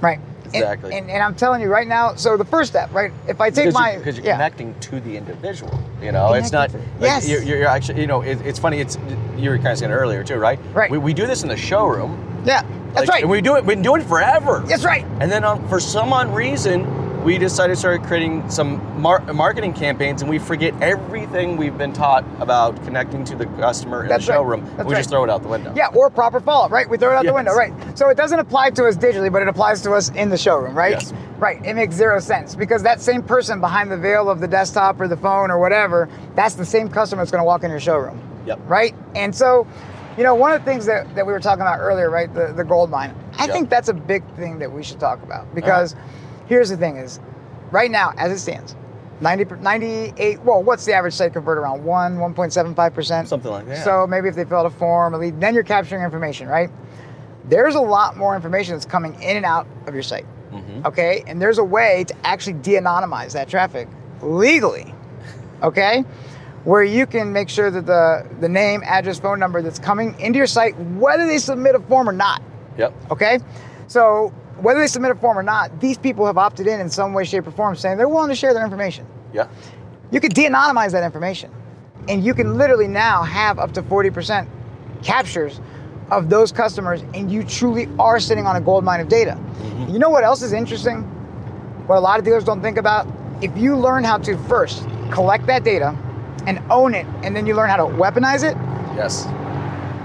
Right. 0.00 0.18
And- 0.54 0.62
Exactly. 0.62 0.94
And, 0.96 1.10
and, 1.10 1.22
I'm 1.22 1.34
telling 1.34 1.60
you 1.62 1.68
right 1.68 1.86
now, 1.86 2.14
so 2.14 2.36
the 2.36 2.44
first 2.44 2.70
step, 2.70 2.92
right? 2.92 3.12
If 3.26 3.40
I 3.40 3.48
take 3.50 3.66
because 3.66 3.74
my 3.74 3.96
because 3.96 4.16
you're 4.16 4.26
yeah. 4.26 4.32
connecting 4.32 4.78
to 4.80 5.00
the 5.00 5.16
individual. 5.16 5.82
You 6.02 6.12
know, 6.12 6.32
it's 6.34 6.52
not. 6.52 6.72
Like, 6.72 6.82
Yes. 7.00 7.28
You're, 7.28 7.42
you're 7.42 7.66
actually. 7.66 8.00
You 8.00 8.06
know, 8.06 8.20
it, 8.22 8.40
it's 8.42 8.58
funny. 8.58 8.80
It's 8.80 8.98
you 9.36 9.50
were 9.50 9.56
kind 9.56 9.68
of 9.68 9.78
saying 9.78 9.90
it 9.90 9.94
earlier 9.94 10.22
too, 10.24 10.36
right? 10.36 10.58
Right. 10.74 10.90
We, 10.90 10.98
we 10.98 11.14
do 11.14 11.26
this 11.26 11.42
in 11.42 11.48
the 11.48 11.56
showroom. 11.56 12.42
Yeah, 12.44 12.62
that's 12.92 13.00
Like, 13.00 13.08
right. 13.08 13.22
And 13.22 13.30
we 13.30 13.40
do 13.40 13.56
it. 13.56 13.64
We've 13.64 13.76
been 13.76 13.82
doing 13.82 14.02
it 14.02 14.06
forever. 14.08 14.62
that's 14.66 14.84
right. 14.84 15.04
And 15.20 15.30
then 15.30 15.42
for 15.68 15.80
some 15.80 16.12
odd 16.12 16.34
reason, 16.34 16.84
we 17.22 17.38
decided 17.38 17.74
to 17.74 17.78
start 17.78 18.02
creating 18.02 18.48
some 18.50 19.00
mar- 19.00 19.20
marketing 19.32 19.72
campaigns, 19.72 20.22
and 20.22 20.30
we 20.30 20.38
forget 20.38 20.74
everything 20.82 21.56
we've 21.56 21.78
been 21.78 21.92
taught 21.92 22.24
about 22.40 22.82
connecting 22.84 23.24
to 23.26 23.36
the 23.36 23.46
customer 23.46 24.02
in 24.02 24.08
That's 24.08 24.26
the 24.26 24.32
right. 24.32 24.38
showroom. 24.38 24.64
That's 24.76 24.88
we 24.88 24.94
right. 24.94 24.98
just 25.00 25.10
throw 25.10 25.22
it 25.22 25.30
out 25.30 25.42
the 25.42 25.48
window. 25.48 25.72
Yeah, 25.76 25.88
or 25.94 26.10
proper 26.10 26.40
follow-up, 26.40 26.72
right? 26.72 26.88
We 26.88 26.98
throw 26.98 27.12
it 27.12 27.16
out 27.16 27.24
the 27.24 27.32
window, 27.32 27.54
right? 27.54 27.72
So 27.96 28.08
it 28.08 28.16
doesn't 28.16 28.38
apply 28.40 28.70
to 28.70 28.86
us 28.86 28.96
digitally, 28.96 29.30
but 29.32 29.42
it 29.42 29.48
applies 29.48 29.82
to 29.82 29.92
us 29.92 30.10
in 30.10 30.30
the 30.30 30.38
showroom, 30.38 30.76
right? 30.76 30.92
Yes. 30.92 31.12
Right. 31.38 31.64
It 31.64 31.74
makes 31.74 31.94
zero 31.96 32.20
sense 32.20 32.54
because 32.54 32.82
that 32.84 33.00
same 33.00 33.22
person 33.22 33.60
behind 33.60 33.90
the 33.90 33.96
veil 33.96 34.30
of 34.30 34.38
the 34.40 34.46
desktop 34.46 35.00
or 35.00 35.08
the 35.08 35.16
phone 35.16 35.50
or 35.50 35.58
whatever, 35.58 36.08
that's 36.36 36.54
the 36.54 36.64
same 36.64 36.88
customer 36.88 37.22
that's 37.22 37.32
going 37.32 37.40
to 37.40 37.44
walk 37.46 37.64
in 37.64 37.70
your 37.70 37.80
showroom. 37.80 38.20
Yep. 38.46 38.60
Right? 38.66 38.94
And 39.16 39.34
so, 39.34 39.66
you 40.16 40.22
know, 40.22 40.34
one 40.36 40.52
of 40.52 40.64
the 40.64 40.70
things 40.70 40.86
that, 40.86 41.12
that 41.16 41.26
we 41.26 41.32
were 41.32 41.40
talking 41.40 41.62
about 41.62 41.80
earlier, 41.80 42.10
right, 42.10 42.32
the, 42.32 42.52
the 42.52 42.62
gold 42.62 42.90
mine, 42.90 43.14
I 43.38 43.46
Yep. 43.46 43.54
think 43.54 43.70
that's 43.70 43.88
a 43.88 43.94
big 43.94 44.22
thing 44.36 44.58
that 44.60 44.70
we 44.70 44.82
should 44.84 45.00
talk 45.00 45.22
about 45.22 45.42
uh-huh. 45.42 45.54
because 45.54 45.96
here's 46.46 46.68
the 46.70 46.76
thing 46.76 46.96
is, 46.96 47.20
right 47.70 47.90
now, 47.90 48.12
as 48.16 48.32
it 48.32 48.38
stands, 48.38 48.74
90, 49.20 49.56
98, 49.62 50.40
well, 50.40 50.62
what's 50.62 50.84
the 50.84 50.92
average 50.92 51.14
site 51.14 51.32
convert 51.32 51.56
around? 51.58 51.84
1, 51.84 52.16
1.75%? 52.18 53.28
Something 53.28 53.50
like 53.50 53.66
that. 53.66 53.84
So 53.84 54.06
maybe 54.06 54.28
if 54.28 54.34
they 54.34 54.44
fill 54.44 54.58
out 54.58 54.66
a 54.66 54.70
form, 54.70 55.14
a 55.14 55.18
lead, 55.18 55.40
then 55.40 55.54
you're 55.54 55.62
capturing 55.62 56.02
information, 56.02 56.48
right? 56.48 56.70
There's 57.44 57.74
a 57.74 57.80
lot 57.80 58.16
more 58.16 58.34
information 58.34 58.74
that's 58.74 58.84
coming 58.84 59.14
in 59.22 59.36
and 59.36 59.44
out 59.46 59.66
of 59.86 59.94
your 59.94 60.02
site. 60.02 60.26
Mhm. 60.52 60.84
Okay? 60.86 61.24
And 61.26 61.40
there's 61.40 61.58
a 61.58 61.64
way 61.64 62.04
to 62.04 62.14
actually 62.26 62.54
de 62.54 62.72
anonymize 62.74 63.32
that 63.32 63.48
traffic 63.48 63.88
legally. 64.22 64.92
Okay? 65.62 66.04
Where 66.64 66.82
you 66.84 67.06
can 67.06 67.32
make 67.32 67.48
sure 67.48 67.70
that 67.70 67.86
the, 67.86 68.26
the 68.40 68.48
name, 68.48 68.82
address, 68.84 69.18
phone 69.18 69.38
number 69.38 69.62
that's 69.62 69.78
coming 69.78 70.18
into 70.20 70.36
your 70.38 70.46
site, 70.46 70.78
whether 70.78 71.26
they 71.26 71.38
submit 71.38 71.74
a 71.74 71.80
form 71.80 72.08
or 72.08 72.12
not. 72.12 72.42
Yep. 72.78 72.92
Okay? 73.12 73.38
So 73.86 74.32
whether 74.60 74.80
they 74.80 74.86
submit 74.86 75.10
a 75.10 75.14
form 75.14 75.38
or 75.38 75.42
not, 75.42 75.80
these 75.80 75.98
people 75.98 76.26
have 76.26 76.38
opted 76.38 76.66
in 76.66 76.80
in 76.80 76.88
some 76.90 77.12
way, 77.12 77.24
shape, 77.24 77.46
or 77.46 77.50
form 77.50 77.74
saying 77.76 77.96
they're 77.96 78.08
willing 78.08 78.28
to 78.28 78.34
share 78.34 78.54
their 78.54 78.64
information. 78.64 79.06
Yeah. 79.32 79.48
you 80.10 80.20
could 80.20 80.34
de-anonymize 80.34 80.92
that 80.92 81.04
information 81.04 81.50
and 82.08 82.22
you 82.22 82.34
can 82.34 82.58
literally 82.58 82.86
now 82.88 83.22
have 83.22 83.58
up 83.58 83.72
to 83.72 83.82
40% 83.82 84.46
captures 85.02 85.58
of 86.10 86.28
those 86.28 86.52
customers 86.52 87.00
and 87.14 87.32
you 87.32 87.42
truly 87.42 87.88
are 87.98 88.20
sitting 88.20 88.44
on 88.46 88.56
a 88.56 88.60
gold 88.60 88.84
mine 88.84 89.00
of 89.00 89.08
data. 89.08 89.30
Mm-hmm. 89.32 89.92
You 89.92 89.98
know 89.98 90.10
what 90.10 90.22
else 90.24 90.42
is 90.42 90.52
interesting? 90.52 91.02
What 91.86 91.96
a 91.96 92.00
lot 92.00 92.18
of 92.18 92.24
dealers 92.26 92.44
don't 92.44 92.60
think 92.60 92.76
about? 92.76 93.06
If 93.40 93.56
you 93.56 93.74
learn 93.76 94.04
how 94.04 94.18
to 94.18 94.36
first 94.46 94.86
collect 95.10 95.46
that 95.46 95.64
data 95.64 95.96
and 96.46 96.60
own 96.70 96.94
it 96.94 97.06
and 97.22 97.34
then 97.34 97.46
you 97.46 97.54
learn 97.54 97.70
how 97.70 97.76
to 97.76 97.84
weaponize 97.94 98.42
it 98.44 98.56
Yes. 98.96 99.26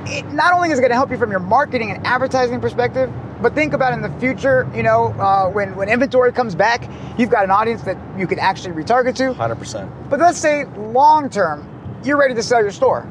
it 0.07 0.25
not 0.33 0.53
only 0.53 0.69
is 0.71 0.79
it 0.79 0.81
going 0.81 0.91
to 0.91 0.95
help 0.95 1.11
you 1.11 1.17
from 1.17 1.31
your 1.31 1.41
marketing 1.41 1.91
and 1.91 2.05
advertising 2.07 2.61
perspective, 2.61 3.11
but 3.41 3.53
think 3.56 3.74
about 3.74 3.94
in 3.94 4.01
the 4.01 4.10
future, 4.20 4.70
you 4.75 4.84
know, 4.84 5.13
uh, 5.20 5.50
when, 5.50 5.75
when 5.75 5.89
inventory 5.89 6.32
comes 6.32 6.56
back, 6.56 6.89
you've 7.17 7.29
got 7.29 7.44
an 7.44 7.51
audience 7.51 7.82
that 7.84 7.98
you 8.17 8.27
can 8.27 8.39
actually 8.39 8.74
retarget 8.74 9.15
to. 9.15 9.34
100%. 9.34 10.10
But 10.10 10.20
let's 10.20 10.38
say 10.38 10.65
long 10.65 11.29
term, 11.29 11.67
you're 12.03 12.17
ready 12.17 12.34
to 12.36 12.44
sell 12.44 12.62
your 12.62 12.72
store. 12.72 13.08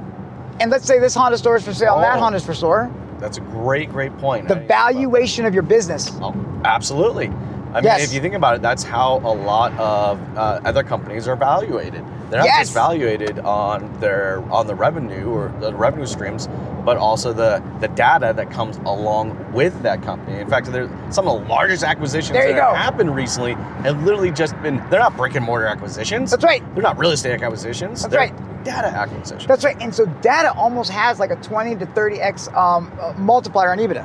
And 0.60 0.70
let's 0.70 0.86
say 0.86 0.98
this 0.98 1.14
Honda 1.14 1.36
store 1.38 1.56
is 1.56 1.64
for 1.64 1.74
sale, 1.74 1.96
and 1.96 2.04
that 2.04 2.16
Oh. 2.16 2.20
Honda's 2.20 2.44
for 2.44 2.54
sale. 2.54 2.90
That's 3.18 3.38
a 3.38 3.42
great, 3.42 3.90
great 3.90 4.16
point. 4.18 4.46
The 4.48 4.54
I 4.54 4.58
didn't 4.58 4.68
think 4.68 4.70
about 4.70 4.86
that. 4.86 4.94
valuation 4.94 5.44
of 5.46 5.54
your 5.54 5.62
business. 5.62 6.10
Oh, 6.20 6.34
absolutely. 6.64 7.30
I 7.72 7.76
mean, 7.80 7.84
Yes. 7.84 8.04
if 8.04 8.12
you 8.12 8.20
think 8.20 8.34
about 8.34 8.54
it, 8.56 8.62
that's 8.62 8.82
how 8.82 9.16
a 9.24 9.34
lot 9.34 9.72
of 9.78 10.18
uh, 10.36 10.60
other 10.64 10.82
companies 10.82 11.28
are 11.28 11.34
evaluated. 11.34 12.02
They're 12.30 12.40
not 12.40 12.46
Yes. 12.46 12.60
just 12.62 12.74
valuated 12.74 13.38
on 13.40 13.88
their 14.00 14.42
on 14.50 14.66
the 14.66 14.74
revenue 14.74 15.28
or 15.30 15.52
the 15.60 15.72
revenue 15.74 16.06
streams, 16.06 16.48
but 16.84 16.96
also 16.96 17.32
the 17.32 17.62
the 17.80 17.88
data 17.88 18.32
that 18.34 18.50
comes 18.50 18.78
along 18.78 19.36
with 19.52 19.80
that 19.82 20.02
company. 20.02 20.40
In 20.40 20.48
fact, 20.48 20.72
they're 20.72 20.88
some 21.10 21.28
of 21.28 21.40
the 21.42 21.48
largest 21.48 21.84
acquisitions 21.84 22.36
that 22.36 22.48
you 22.48 22.54
have 22.54 22.74
happened 22.76 23.14
recently 23.14 23.52
have 23.84 24.02
literally 24.02 24.32
just 24.32 24.60
been. 24.62 24.82
They're 24.90 24.98
not 25.00 25.16
brick 25.16 25.34
and 25.36 25.44
mortar 25.44 25.66
acquisitions. 25.66 26.30
That's 26.30 26.44
right. 26.44 26.62
They're 26.74 26.82
not 26.82 26.98
real 26.98 27.10
estate 27.12 27.40
acquisitions. 27.42 28.02
That's 28.02 28.10
they're 28.10 28.20
right. 28.20 28.64
Data 28.64 28.88
acquisitions. 28.88 29.46
That's 29.46 29.64
right. 29.64 29.76
And 29.80 29.94
so 29.94 30.06
data 30.20 30.52
almost 30.54 30.90
has 30.90 31.20
like 31.20 31.30
a 31.30 31.36
20 31.36 31.76
to 31.76 31.86
30x 31.86 32.52
um, 32.56 32.90
uh, 33.00 33.12
multiplier 33.16 33.70
on 33.70 33.78
EBITDA. 33.78 34.04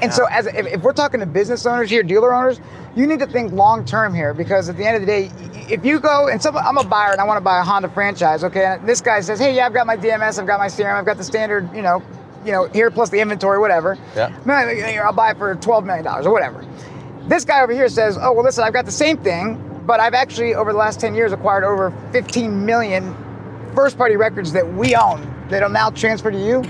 And 0.00 0.12
so, 0.12 0.26
as 0.26 0.46
if, 0.46 0.66
if 0.66 0.82
we're 0.82 0.92
talking 0.92 1.20
to 1.20 1.26
business 1.26 1.66
owners 1.66 1.90
here, 1.90 2.02
dealer 2.02 2.32
owners, 2.34 2.60
you 2.94 3.06
need 3.06 3.18
to 3.18 3.26
think 3.26 3.52
long 3.52 3.84
term 3.84 4.14
here 4.14 4.34
because 4.34 4.68
at 4.68 4.76
the 4.76 4.84
end 4.84 4.96
of 4.96 5.02
the 5.02 5.06
day, 5.06 5.30
if 5.72 5.84
you 5.84 6.00
go 6.00 6.28
and 6.28 6.40
some, 6.40 6.56
I'm 6.56 6.78
a 6.78 6.84
buyer 6.84 7.12
and 7.12 7.20
I 7.20 7.24
want 7.24 7.36
to 7.36 7.42
buy 7.44 7.60
a 7.60 7.62
Honda 7.62 7.88
franchise, 7.88 8.44
okay, 8.44 8.64
and 8.64 8.88
this 8.88 9.00
guy 9.00 9.20
says, 9.20 9.38
hey, 9.38 9.54
yeah, 9.54 9.66
I've 9.66 9.74
got 9.74 9.86
my 9.86 9.96
DMS, 9.96 10.38
I've 10.38 10.46
got 10.46 10.58
my 10.58 10.66
CRM, 10.66 10.94
I've 10.94 11.04
got 11.04 11.16
the 11.16 11.24
standard, 11.24 11.74
you 11.74 11.82
know, 11.82 12.02
you 12.44 12.52
know, 12.52 12.66
here 12.68 12.90
plus 12.90 13.10
the 13.10 13.20
inventory, 13.20 13.58
whatever. 13.58 13.98
Yeah. 14.14 14.36
Man, 14.44 14.68
I'll 15.04 15.12
buy 15.12 15.32
it 15.32 15.38
for 15.38 15.54
12 15.54 15.84
million 15.84 16.04
dollars 16.04 16.26
or 16.26 16.32
whatever. 16.32 16.64
This 17.26 17.44
guy 17.44 17.62
over 17.62 17.72
here 17.72 17.88
says, 17.88 18.16
oh 18.20 18.32
well, 18.32 18.44
listen, 18.44 18.64
I've 18.64 18.72
got 18.72 18.86
the 18.86 18.92
same 18.92 19.18
thing, 19.18 19.82
but 19.86 20.00
I've 20.00 20.14
actually 20.14 20.54
over 20.54 20.72
the 20.72 20.78
last 20.78 21.00
10 21.00 21.14
years 21.14 21.32
acquired 21.32 21.64
over 21.64 21.92
15 22.12 22.64
million 22.64 23.14
first 23.74 23.98
party 23.98 24.16
records 24.16 24.52
that 24.52 24.66
we 24.74 24.94
own 24.96 25.34
that'll 25.48 25.68
now 25.68 25.90
transfer 25.90 26.30
to 26.30 26.38
you. 26.38 26.62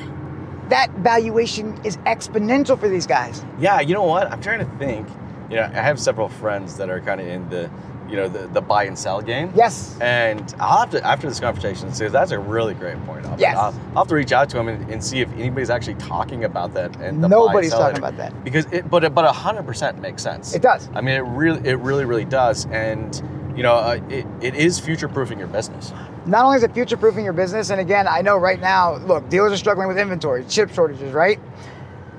That 0.68 0.90
valuation 0.98 1.78
is 1.84 1.96
exponential 1.98 2.78
for 2.78 2.88
these 2.88 3.06
guys. 3.06 3.42
Yeah, 3.58 3.80
you 3.80 3.94
know 3.94 4.04
what? 4.04 4.30
I'm 4.30 4.40
trying 4.42 4.58
to 4.60 4.76
think. 4.78 5.08
You 5.50 5.56
know, 5.56 5.62
I 5.64 5.68
have 5.80 5.98
several 5.98 6.28
friends 6.28 6.76
that 6.76 6.90
are 6.90 7.00
kind 7.00 7.20
of 7.22 7.26
in 7.26 7.48
the, 7.48 7.70
you 8.06 8.16
know, 8.16 8.28
the, 8.28 8.48
the 8.48 8.60
buy 8.60 8.84
and 8.84 8.98
sell 8.98 9.22
game. 9.22 9.50
Yes. 9.56 9.96
And 10.00 10.54
I'll 10.60 10.80
have 10.80 10.90
to 10.90 11.02
after 11.06 11.26
this 11.26 11.40
conversation, 11.40 11.90
see 11.94 12.08
that's 12.08 12.32
a 12.32 12.38
really 12.38 12.74
great 12.74 13.02
point. 13.06 13.24
I'll, 13.24 13.40
Yes. 13.40 13.56
I'll, 13.56 13.74
I'll 13.92 14.02
have 14.02 14.08
to 14.08 14.14
reach 14.14 14.32
out 14.32 14.50
to 14.50 14.58
him 14.58 14.68
and, 14.68 14.90
and 14.90 15.02
see 15.02 15.20
if 15.20 15.32
anybody's 15.38 15.70
actually 15.70 15.94
talking 15.94 16.44
about 16.44 16.74
that. 16.74 16.94
And 17.00 17.24
the 17.24 17.28
Nobody's 17.28 17.52
buy 17.54 17.60
and 17.60 17.70
sell 17.70 17.80
talking 17.80 17.98
about 17.98 18.16
that. 18.18 18.44
because 18.44 18.66
it, 18.72 18.90
but 18.90 19.04
it- 19.04 19.14
but 19.14 19.24
hundred 19.32 19.64
percent 19.64 20.00
makes 20.02 20.22
sense. 20.22 20.54
It 20.54 20.60
does. 20.60 20.86
I 20.94 21.00
mean, 21.00 21.14
it 21.14 21.20
really, 21.24 21.66
it 21.66 21.78
really, 21.78 22.04
really 22.04 22.26
does. 22.26 22.66
And 22.66 23.22
you 23.58 23.64
know, 23.64 23.74
uh, 23.74 23.98
it, 24.08 24.24
it 24.40 24.54
is 24.54 24.78
future 24.78 25.08
proofing 25.08 25.36
your 25.36 25.48
business. 25.48 25.92
Not 26.26 26.44
only 26.44 26.58
is 26.58 26.62
it 26.62 26.72
future 26.72 26.96
proofing 26.96 27.24
your 27.24 27.32
business, 27.32 27.70
and 27.70 27.80
again, 27.80 28.06
I 28.06 28.22
know 28.22 28.36
right 28.36 28.60
now, 28.60 28.98
look, 28.98 29.28
dealers 29.28 29.52
are 29.52 29.56
struggling 29.56 29.88
with 29.88 29.98
inventory, 29.98 30.44
chip 30.48 30.70
shortages, 30.72 31.12
right? 31.12 31.40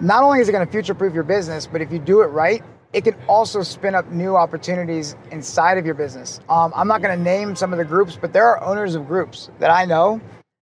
Not 0.02 0.22
only 0.22 0.42
is 0.42 0.50
it 0.50 0.52
going 0.52 0.66
to 0.66 0.72
future 0.72 0.94
proof 0.94 1.14
your 1.14 1.24
business, 1.24 1.66
but 1.66 1.82
if 1.82 1.94
you 1.94 2.00
do 2.00 2.24
it 2.24 2.26
right, 2.26 2.62
it 2.92 3.06
can 3.06 3.16
also 3.30 3.64
spin 3.64 3.96
up 3.96 4.12
new 4.12 4.36
opportunities 4.36 5.16
inside 5.32 5.78
of 5.78 5.86
your 5.86 5.96
business. 5.96 6.42
Um, 6.50 6.74
I'm 6.76 6.90
not 6.90 7.02
going 7.02 7.18
to 7.18 7.24
name 7.24 7.56
some 7.56 7.72
of 7.72 7.80
the 7.80 7.86
groups, 7.86 8.18
but 8.20 8.34
there 8.34 8.46
are 8.46 8.62
owners 8.62 8.96
of 8.96 9.08
groups 9.08 9.50
that 9.60 9.70
I 9.70 9.86
know 9.86 10.20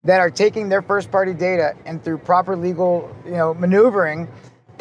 that 0.05 0.21
are 0.21 0.31
taking 0.31 0.69
their 0.69 0.81
first 0.81 1.11
party 1.11 1.33
data 1.33 1.73
and 1.85 2.01
through 2.01 2.19
proper 2.19 2.55
legal, 2.55 3.13
you 3.25 3.31
know, 3.31 3.53
maneuvering, 3.53 4.29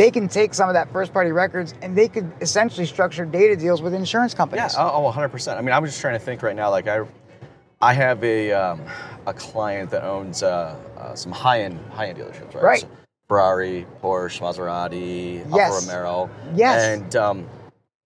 they 0.03 0.11
can 0.11 0.27
take 0.27 0.53
some 0.53 0.69
of 0.69 0.75
that 0.75 0.93
first 0.93 1.13
party 1.13 1.31
records 1.31 1.75
and 1.81 1.97
they 1.97 2.09
could 2.09 2.29
essentially 2.41 2.85
structure 2.85 3.25
data 3.25 3.55
deals 3.55 3.81
with 3.81 3.95
insurance 3.95 4.35
companies. 4.35 4.75
oh, 4.77 4.91
oh, 5.07 5.13
100%. 5.13 5.57
I 5.57 5.61
mean, 5.61 5.73
I'm 5.73 5.85
just 5.85 6.01
trying 6.01 6.19
to 6.19 6.25
think 6.25 6.43
right 6.43 6.57
now. 6.57 6.71
Like, 6.71 6.89
I, 6.89 7.07
I 7.81 7.93
have 7.95 8.23
a 8.25 8.51
um, 8.53 8.81
a 9.27 9.33
client 9.35 9.91
that 9.91 10.03
owns 10.03 10.43
uh, 10.43 10.77
uh, 10.99 11.15
some 11.15 11.31
high 11.31 11.63
end 11.63 11.79
high 11.93 12.09
end 12.09 12.19
dealerships, 12.19 12.53
right? 12.55 12.65
Right. 12.65 12.81
So 12.81 12.89
Ferrari, 13.29 13.87
Porsche, 14.03 14.41
Maserati, 14.41 15.45
Yes. 15.55 15.73
Alfa 15.73 15.87
Romero. 15.87 16.31
Yes. 16.55 16.83
And 16.83 17.17
um, 17.17 17.47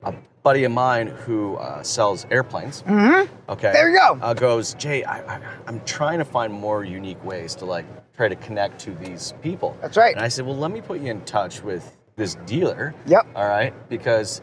a 0.02 0.14
buddy 0.42 0.64
of 0.64 0.72
mine 0.72 1.06
who 1.08 1.56
uh, 1.56 1.82
sells 1.82 2.26
airplanes. 2.30 2.82
Mm-hmm. 2.82 3.52
Okay. 3.52 3.72
There 3.72 3.90
you 3.90 3.98
go. 3.98 4.18
Uh, 4.20 4.34
goes, 4.34 4.74
Jay. 4.74 5.02
I, 5.04 5.36
I, 5.36 5.40
I'm 5.66 5.80
trying 5.86 6.18
to 6.18 6.26
find 6.26 6.52
more 6.52 6.84
unique 6.84 7.22
ways 7.24 7.54
to 7.56 7.64
like 7.64 7.86
try 8.16 8.28
to 8.28 8.36
connect 8.36 8.78
to 8.80 8.92
these 8.94 9.34
people. 9.42 9.76
That's 9.80 9.96
right. 9.96 10.14
And 10.14 10.24
I 10.24 10.28
said, 10.28 10.46
well, 10.46 10.56
let 10.56 10.70
me 10.70 10.80
put 10.80 11.00
you 11.00 11.10
in 11.10 11.20
touch 11.22 11.62
with 11.62 11.96
this 12.16 12.36
dealer. 12.46 12.94
Yep. 13.06 13.26
All 13.36 13.48
right, 13.48 13.74
because 13.90 14.40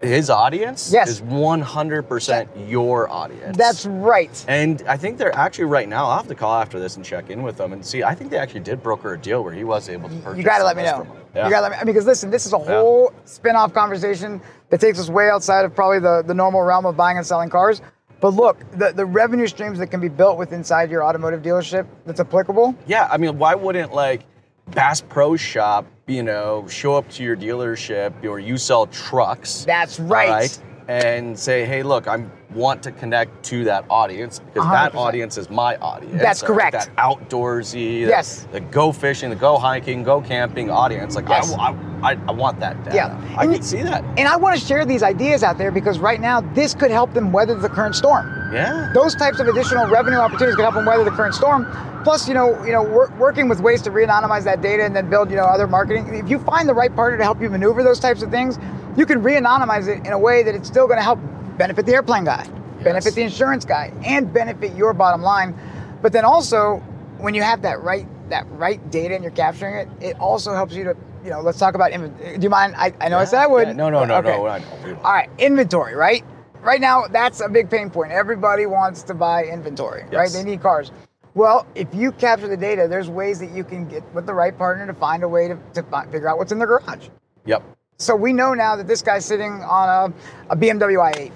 his 0.00 0.30
audience 0.30 0.90
Yes. 0.90 1.10
is 1.10 1.20
100% 1.20 2.70
your 2.70 3.10
audience. 3.10 3.58
That's 3.58 3.84
right. 3.84 4.44
And 4.48 4.82
I 4.88 4.96
think 4.96 5.18
they're 5.18 5.34
actually 5.36 5.66
right 5.66 5.86
now. 5.86 6.06
I'll 6.06 6.16
have 6.16 6.28
to 6.28 6.34
call 6.34 6.54
after 6.54 6.80
this 6.80 6.96
and 6.96 7.04
check 7.04 7.28
in 7.28 7.42
with 7.42 7.58
them 7.58 7.74
and 7.74 7.84
see. 7.84 8.02
I 8.02 8.14
think 8.14 8.30
they 8.30 8.38
actually 8.38 8.60
did 8.60 8.82
broker 8.82 9.12
a 9.12 9.18
deal 9.18 9.44
where 9.44 9.52
he 9.52 9.62
was 9.62 9.90
able 9.90 10.08
to 10.08 10.14
purchase. 10.16 10.38
You 10.38 10.44
got 10.44 10.58
to 10.58 10.64
let 10.64 10.76
me 10.78 10.84
know. 10.84 11.00
this 11.00 11.06
from 11.06 11.16
him. 11.18 11.22
Yeah. 11.34 11.44
You 11.44 11.50
got 11.50 11.56
to 11.58 11.62
let 11.64 11.72
me 11.72 11.76
I 11.76 11.80
mean, 11.80 11.86
because 11.94 12.06
listen, 12.06 12.30
this 12.30 12.46
is 12.46 12.54
a 12.54 12.58
whole 12.58 13.12
spin-off 13.26 13.74
conversation 13.74 14.40
that 14.70 14.80
takes 14.80 14.98
us 14.98 15.10
way 15.10 15.28
outside 15.28 15.66
of 15.66 15.74
probably 15.74 15.98
the, 15.98 16.22
the 16.26 16.34
normal 16.34 16.62
realm 16.62 16.86
of 16.86 16.96
buying 16.96 17.18
and 17.18 17.26
selling 17.26 17.50
cars. 17.50 17.82
But 18.20 18.34
look, 18.34 18.58
the, 18.72 18.92
the 18.92 19.06
revenue 19.06 19.46
streams 19.46 19.78
that 19.78 19.88
can 19.88 20.00
be 20.00 20.08
built 20.08 20.36
with 20.38 20.52
inside 20.52 20.90
your 20.90 21.02
automotive 21.02 21.42
dealership 21.42 21.86
that's 22.04 22.20
applicable. 22.20 22.74
Yeah, 22.86 23.08
I 23.10 23.16
mean, 23.16 23.38
why 23.38 23.54
wouldn't 23.54 23.92
like 23.92 24.24
Bass 24.68 25.00
Pro 25.00 25.36
Shop, 25.36 25.86
you 26.06 26.22
know, 26.22 26.66
show 26.68 26.94
up 26.94 27.08
to 27.10 27.22
your 27.22 27.36
dealership 27.36 28.24
or 28.24 28.38
you 28.38 28.58
sell 28.58 28.86
trucks? 28.86 29.64
That's 29.64 29.98
right. 29.98 30.30
right? 30.30 30.62
And 30.88 31.38
say, 31.38 31.64
hey, 31.64 31.82
look, 31.82 32.08
I 32.08 32.24
want 32.54 32.82
to 32.82 32.90
connect 32.92 33.44
to 33.44 33.64
that 33.64 33.84
audience 33.88 34.40
because 34.40 34.68
that 34.70 34.92
100%. 34.92 34.96
audience 34.96 35.38
is 35.38 35.48
my 35.50 35.76
audience. 35.76 36.20
That's 36.20 36.42
All 36.42 36.48
correct. 36.48 36.72
That 36.72 36.96
outdoorsy, 36.96 38.00
Yes. 38.00 38.46
the, 38.52 38.60
go 38.60 38.90
fishing, 38.92 39.30
the 39.30 39.36
go 39.36 39.56
hiking, 39.56 40.02
go 40.02 40.20
camping 40.20 40.70
audience. 40.70 41.14
Like, 41.14 41.28
Yes. 41.28 41.54
I, 41.58 41.74
I, 42.02 42.16
I 42.28 42.32
want 42.32 42.58
that 42.60 42.82
data. 42.84 42.96
Yeah. 42.96 43.34
I 43.36 43.44
And 43.44 43.54
can 43.54 43.62
see 43.62 43.82
that. 43.82 44.02
And 44.18 44.26
I 44.26 44.36
want 44.36 44.58
to 44.58 44.64
share 44.64 44.84
these 44.84 45.02
ideas 45.02 45.42
out 45.42 45.58
there 45.58 45.70
because 45.70 45.98
right 46.00 46.20
now 46.20 46.40
this 46.40 46.74
could 46.74 46.90
help 46.90 47.12
them 47.14 47.30
weather 47.32 47.54
the 47.54 47.68
current 47.68 47.94
storm. 47.94 48.50
Yeah. 48.52 48.90
Those 48.94 49.14
types 49.14 49.38
of 49.38 49.46
additional 49.46 49.86
revenue 49.86 50.18
opportunities 50.18 50.56
could 50.56 50.62
help 50.62 50.74
them 50.74 50.86
weather 50.86 51.04
the 51.04 51.10
current 51.12 51.34
storm. 51.34 51.66
Plus, 52.02 52.26
you 52.26 52.34
know, 52.34 52.60
you 52.64 52.72
know, 52.72 52.82
wor- 52.82 53.12
working 53.18 53.48
with 53.48 53.60
ways 53.60 53.80
to 53.82 53.90
re-anonymize 53.90 54.42
that 54.44 54.60
data 54.62 54.84
and 54.84 54.96
then 54.96 55.08
build, 55.10 55.30
you 55.30 55.36
know, 55.36 55.44
other 55.44 55.66
marketing. 55.68 56.12
If 56.14 56.28
you 56.30 56.38
find 56.40 56.68
the 56.68 56.74
right 56.74 56.94
partner 56.96 57.18
to 57.18 57.24
help 57.24 57.40
you 57.42 57.50
maneuver 57.50 57.82
those 57.82 58.00
types 58.00 58.22
of 58.22 58.30
things, 58.30 58.58
you 58.96 59.04
can 59.06 59.22
re-anonymize 59.22 59.86
it 59.86 60.04
in 60.06 60.12
a 60.12 60.18
way 60.18 60.42
that 60.42 60.54
it's 60.54 60.66
still 60.66 60.86
going 60.86 60.96
to 60.98 61.02
help 61.02 61.18
benefit 61.60 61.84
the 61.84 61.92
airplane 61.92 62.24
guy, 62.24 62.48
benefit 62.82 63.14
the 63.14 63.20
insurance 63.20 63.66
guy, 63.66 63.92
and 64.02 64.32
benefit 64.32 64.74
your 64.74 64.94
bottom 64.94 65.20
line. 65.20 65.54
But 66.00 66.10
then 66.12 66.24
also, 66.24 66.78
when 67.18 67.34
you 67.34 67.42
have 67.42 67.60
that 67.62 67.82
right 67.82 68.06
that 68.30 68.46
right 68.52 68.80
data 68.90 69.14
and 69.14 69.22
you're 69.22 69.32
capturing 69.32 69.74
it, 69.74 69.88
it 70.00 70.18
also 70.18 70.54
helps 70.54 70.72
you 70.74 70.84
to, 70.84 70.96
you 71.22 71.28
know, 71.30 71.40
let's 71.42 71.58
talk 71.58 71.74
about. 71.74 71.90
inven- 71.92 72.16
Do 72.36 72.42
you 72.42 72.48
mind? 72.48 72.74
I, 72.78 72.94
I 73.00 73.08
know 73.10 73.18
I 73.18 73.24
said 73.26 73.40
I 73.40 73.46
would. 73.46 73.68
Yeah, 73.68 73.72
no, 73.74 73.90
no, 73.90 74.04
no, 74.06 74.16
Okay. 74.16 74.30
no. 74.30 74.44
Know. 74.46 74.96
All 75.04 75.12
right, 75.12 75.28
inventory, 75.38 75.94
right? 75.94 76.24
Right 76.62 76.80
now, 76.80 77.06
that's 77.06 77.40
a 77.40 77.48
big 77.48 77.68
pain 77.68 77.90
point. 77.90 78.10
Everybody 78.12 78.64
wants 78.66 79.02
to 79.04 79.14
buy 79.14 79.44
inventory, 79.44 80.04
right? 80.12 80.30
They 80.30 80.42
need 80.42 80.62
cars. 80.62 80.92
Well, 81.34 81.66
if 81.74 81.88
you 81.94 82.12
capture 82.12 82.48
the 82.48 82.56
data, 82.56 82.86
there's 82.88 83.08
ways 83.10 83.38
that 83.40 83.50
you 83.50 83.64
can 83.64 83.86
get 83.86 84.02
with 84.14 84.24
the 84.26 84.34
right 84.34 84.56
partner 84.56 84.86
to 84.86 84.94
find 84.94 85.22
a 85.22 85.28
way 85.28 85.48
to, 85.48 85.56
to 85.74 85.82
fi- 85.84 86.06
figure 86.06 86.28
out 86.28 86.38
what's 86.38 86.52
in 86.52 86.58
the 86.58 86.66
garage. 86.66 87.08
Yep. 87.46 87.62
So 87.98 88.16
we 88.16 88.32
know 88.32 88.54
now 88.54 88.76
that 88.76 88.86
this 88.88 89.02
guy's 89.02 89.24
sitting 89.26 89.52
on 89.62 90.12
a, 90.50 90.52
a 90.54 90.56
BMW 90.56 90.96
i8 91.12 91.32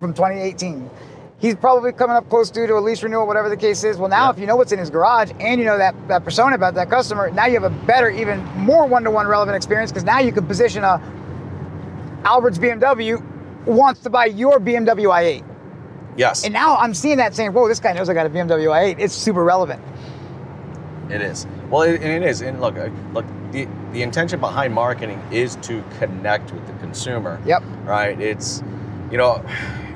from 0.00 0.14
2018. 0.14 0.90
He's 1.38 1.54
probably 1.54 1.92
coming 1.92 2.16
up 2.16 2.28
close 2.28 2.50
due 2.50 2.66
to 2.66 2.74
a 2.76 2.80
lease 2.80 3.02
renewal, 3.02 3.26
whatever 3.26 3.48
the 3.48 3.56
case 3.56 3.84
is. 3.84 3.98
Well, 3.98 4.08
now 4.08 4.24
Yeah. 4.26 4.30
if 4.30 4.38
you 4.38 4.46
know 4.46 4.56
what's 4.56 4.72
in 4.72 4.78
his 4.78 4.90
garage 4.90 5.30
and 5.38 5.60
you 5.60 5.66
know 5.66 5.78
that, 5.78 5.94
that 6.08 6.24
persona 6.24 6.54
about 6.54 6.74
that 6.74 6.90
customer, 6.90 7.30
now 7.30 7.46
you 7.46 7.54
have 7.60 7.64
a 7.64 7.70
better, 7.86 8.10
even 8.10 8.42
more 8.56 8.86
one-to-one 8.86 9.26
relevant 9.26 9.56
experience 9.56 9.90
because 9.90 10.04
now 10.04 10.18
you 10.18 10.32
can 10.32 10.46
position 10.46 10.84
a 10.84 11.00
Albert's 12.24 12.58
BMW 12.58 13.22
wants 13.66 14.00
to 14.00 14.10
buy 14.10 14.26
your 14.26 14.58
BMW 14.58 15.06
i8. 15.10 15.44
Yes. 16.16 16.44
And 16.44 16.52
now 16.52 16.76
I'm 16.76 16.92
seeing 16.92 17.16
that 17.18 17.34
saying, 17.34 17.52
whoa, 17.52 17.68
this 17.68 17.80
guy 17.80 17.92
knows 17.92 18.08
I 18.10 18.14
got 18.14 18.26
a 18.26 18.30
BMW 18.30 18.68
i8. 18.68 18.96
It's 18.98 19.14
super 19.14 19.44
relevant. 19.44 19.80
It 21.08 21.22
is. 21.22 21.46
Well, 21.70 21.82
it, 21.82 22.02
it 22.02 22.22
is. 22.22 22.42
And 22.42 22.60
look, 22.60 22.76
uh, 22.76 22.88
look, 23.12 23.24
the 23.52 23.66
the 23.92 24.02
intention 24.02 24.38
behind 24.40 24.72
marketing 24.74 25.20
is 25.32 25.56
to 25.56 25.82
connect 25.98 26.52
with 26.52 26.66
the 26.66 26.72
consumer. 26.74 27.40
Yep. 27.46 27.62
Right. 27.84 28.20
It's, 28.20 28.62
you 29.10 29.16
know, 29.18 29.42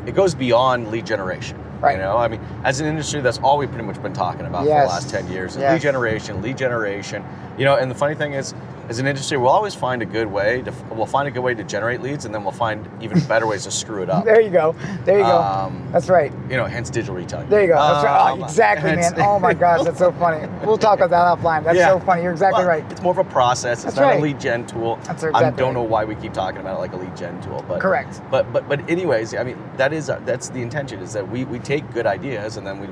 it 0.07 0.15
goes 0.15 0.35
beyond 0.35 0.91
lead 0.91 1.07
generation. 1.07 1.59
Right. 1.81 1.97
You 1.97 2.03
know, 2.03 2.17
I 2.17 2.29
mean, 2.29 2.41
as 2.65 2.81
an 2.81 2.87
industry, 2.87 3.21
that's 3.21 3.39
all 3.39 3.59
we've 3.59 3.69
pretty 3.69 3.85
much 3.85 4.03
been 4.03 4.13
talking 4.15 4.47
about 4.47 4.61
for 4.61 4.69
the 4.69 4.71
last 4.75 5.11
ten 5.11 5.31
years: 5.31 5.53
is 5.53 5.59
Yes. 5.61 5.73
lead 5.73 5.83
generation, 5.83 6.41
lead 6.41 6.57
generation. 6.57 7.25
You 7.59 7.65
know, 7.67 7.77
and 7.77 7.91
the 7.91 7.95
funny 7.95 8.15
thing 8.15 8.33
is, 8.33 8.55
as 8.89 8.99
an 8.99 9.07
industry, 9.07 9.37
we'll 9.39 9.49
always 9.51 9.75
find 9.75 10.03
a 10.03 10.05
good 10.07 10.27
way 10.27 10.63
to 10.63 10.73
we'll 10.93 11.07
find 11.07 11.27
a 11.27 11.31
good 11.31 11.41
way 11.43 11.55
to 11.55 11.65
generate 11.65 12.03
leads, 12.03 12.25
and 12.25 12.35
then 12.35 12.43
we'll 12.43 12.53
find 12.53 12.87
even 13.03 13.19
better 13.27 13.47
ways 13.47 13.65
to 13.65 13.71
screw 13.71 14.03
it 14.03 14.11
up. 14.15 14.25
There 14.25 14.41
you 14.41 14.51
go. 14.51 14.75
There 15.05 15.19
you 15.19 15.25
go. 15.25 15.39
Um, 15.41 15.89
That's 15.93 16.09
right. 16.09 16.33
You 16.51 16.57
know, 16.57 16.67
hence 16.67 16.91
digital 16.91 17.15
retailing. 17.15 17.49
There 17.49 17.63
you 17.63 17.69
go. 17.69 17.75
That's 17.77 18.05
right. 18.05 18.31
Um, 18.33 18.41
Oh, 18.41 18.45
exactly, 18.45 18.95
man. 18.97 19.15
Oh 19.19 19.39
my 19.39 19.55
gosh, 19.55 19.85
that's 19.85 19.99
so 19.99 20.13
funny. 20.13 20.47
We'll 20.65 20.79
talk 20.79 20.99
about 21.01 21.11
that 21.11 21.39
offline. 21.43 21.63
That's 21.65 21.77
Yeah. 21.77 21.89
so 21.91 22.01
funny. 22.01 22.23
You're 22.23 22.33
exactly 22.33 22.61
Well, 22.65 22.69
right. 22.69 22.91
It's 22.93 23.03
more 23.03 23.13
of 23.13 23.19
a 23.19 23.25
process. 23.25 23.79
It's 23.79 23.85
That's 23.85 23.97
not 23.97 24.05
right. 24.07 24.19
a 24.19 24.23
lead 24.23 24.41
gen 24.41 24.67
tool. 24.67 24.99
That's 25.05 25.25
I 25.25 25.51
don't 25.51 25.75
know 25.75 25.83
why 25.83 26.05
we 26.05 26.15
keep 26.17 26.33
talking 26.33 26.61
about 26.61 26.77
it 26.77 26.81
like 26.81 26.93
a 26.93 26.97
lead 26.97 27.17
gen 27.17 27.41
tool, 27.43 27.65
but 27.69 27.81
Correct. 27.81 28.21
But 28.31 28.53
but 28.53 28.69
but 28.69 28.89
anyways, 28.91 29.35
I 29.35 29.45
mean 29.45 29.59
that 29.77 29.93
is 29.93 30.11
uh, 30.11 30.21
that's 30.25 30.49
the 30.49 30.61
intention 30.63 31.01
is 31.01 31.13
that 31.13 31.29
we 31.29 31.45
we 31.45 31.59
take 31.59 31.91
good 31.93 32.07
ideas 32.07 32.57
and 32.57 32.67
then 32.67 32.81
we 32.81 32.89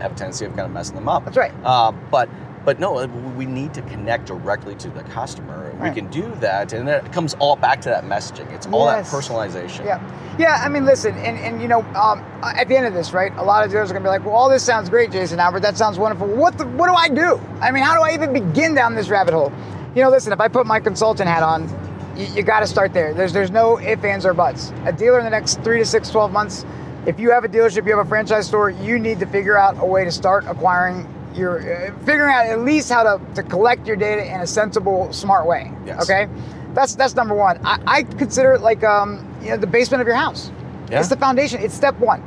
have 0.00 0.12
a 0.12 0.14
tendency 0.14 0.44
of 0.44 0.54
kind 0.56 0.66
of 0.66 0.72
messing 0.72 0.94
them 0.94 1.08
up. 1.08 1.24
That's 1.24 1.36
right. 1.38 1.52
Uh, 1.64 1.92
but 2.10 2.28
but 2.66 2.80
no, 2.80 3.06
we 3.36 3.46
need 3.46 3.72
to 3.74 3.82
connect 3.82 4.26
directly 4.26 4.74
to 4.74 4.90
the 4.90 5.04
customer. 5.04 5.72
We 5.80 5.90
can 5.92 6.08
do 6.08 6.22
that, 6.40 6.72
and 6.72 6.86
then 6.86 7.06
it 7.06 7.12
comes 7.12 7.34
all 7.34 7.54
back 7.54 7.80
to 7.82 7.88
that 7.90 8.04
messaging. 8.04 8.52
It's 8.52 8.66
all 8.66 8.86
Yes. 8.86 9.08
that 9.08 9.16
personalization. 9.16 9.84
Yeah. 9.84 10.00
Yeah, 10.36 10.60
I 10.62 10.68
mean, 10.68 10.84
listen, 10.84 11.14
and, 11.14 11.38
and 11.38 11.62
you 11.62 11.68
know, 11.68 11.82
um, 11.94 12.24
at 12.42 12.66
the 12.66 12.76
end 12.76 12.84
of 12.84 12.92
this, 12.92 13.12
right, 13.12 13.32
a 13.36 13.42
lot 13.42 13.64
of 13.64 13.70
dealers 13.70 13.90
are 13.90 13.94
going 13.94 14.02
to 14.02 14.06
be 14.06 14.10
like, 14.10 14.24
well, 14.24 14.34
all 14.34 14.50
this 14.50 14.64
sounds 14.64 14.90
great, 14.90 15.12
Jason 15.12 15.38
Albert. 15.38 15.60
That 15.60 15.76
sounds 15.78 15.96
wonderful. 15.96 16.26
What, 16.26 16.58
the, 16.58 16.66
what 16.66 16.88
do 16.88 16.94
I 16.94 17.08
do? 17.08 17.40
I 17.60 17.70
mean, 17.70 17.84
how 17.84 17.94
do 17.94 18.02
I 18.02 18.12
even 18.14 18.32
begin 18.32 18.74
down 18.74 18.96
this 18.96 19.08
rabbit 19.10 19.32
hole? 19.32 19.52
You 19.94 20.02
know, 20.02 20.10
listen, 20.10 20.32
if 20.32 20.40
I 20.40 20.48
put 20.48 20.66
my 20.66 20.80
consultant 20.80 21.28
hat 21.28 21.44
on, 21.44 21.68
you, 22.16 22.26
you 22.34 22.42
got 22.42 22.60
to 22.60 22.66
start 22.66 22.92
there. 22.92 23.14
There's, 23.14 23.32
there's 23.32 23.52
no 23.52 23.78
ifs, 23.78 24.04
ands, 24.04 24.26
or 24.26 24.34
buts. 24.34 24.72
A 24.86 24.92
dealer 24.92 25.18
in 25.20 25.24
the 25.24 25.30
next 25.30 25.62
three 25.62 25.78
to 25.78 25.86
six, 25.86 26.10
12 26.10 26.32
months, 26.32 26.66
if 27.06 27.20
you 27.20 27.30
have 27.30 27.44
a 27.44 27.48
dealership, 27.48 27.86
you 27.86 27.96
have 27.96 28.04
a 28.04 28.08
franchise 28.08 28.48
store, 28.48 28.70
you 28.70 28.98
need 28.98 29.20
to 29.20 29.26
figure 29.26 29.56
out 29.56 29.76
a 29.78 29.86
way 29.86 30.02
to 30.04 30.10
start 30.10 30.44
acquiring 30.46 31.06
your, 31.36 31.58
uh, 31.60 31.96
figuring 32.04 32.34
out 32.34 32.46
at 32.46 32.60
least 32.60 32.90
how 32.90 33.02
to, 33.02 33.34
to 33.34 33.42
collect 33.42 33.86
your 33.86 33.96
data 33.96 34.24
in 34.26 34.40
a 34.40 34.46
sensible, 34.46 35.12
smart 35.12 35.46
way. 35.46 35.70
Yes. 35.84 36.02
Okay? 36.02 36.28
That's 36.74 36.94
that's 36.94 37.14
number 37.14 37.34
one. 37.34 37.58
I, 37.64 37.80
I 37.86 38.02
consider 38.02 38.52
it 38.52 38.60
like 38.60 38.84
um, 38.84 39.26
you 39.40 39.48
know 39.48 39.56
the 39.56 39.66
basement 39.66 40.02
of 40.02 40.06
your 40.06 40.16
house. 40.16 40.50
Yeah. 40.90 41.00
It's 41.00 41.08
the 41.08 41.16
foundation. 41.16 41.62
It's 41.62 41.74
step 41.74 41.98
one. 41.98 42.22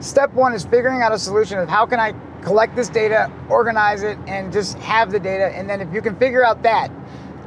Step 0.00 0.32
one 0.34 0.54
is 0.54 0.64
figuring 0.64 1.02
out 1.02 1.12
a 1.12 1.18
solution 1.18 1.58
of 1.58 1.68
how 1.68 1.84
can 1.84 1.98
I 1.98 2.14
collect 2.42 2.76
this 2.76 2.88
data, 2.88 3.30
organize 3.48 4.04
it, 4.04 4.16
and 4.28 4.52
just 4.52 4.78
have 4.78 5.10
the 5.10 5.18
data. 5.18 5.46
And 5.46 5.68
then 5.68 5.80
if 5.80 5.92
you 5.92 6.00
can 6.00 6.14
figure 6.16 6.44
out 6.44 6.62
that, 6.62 6.90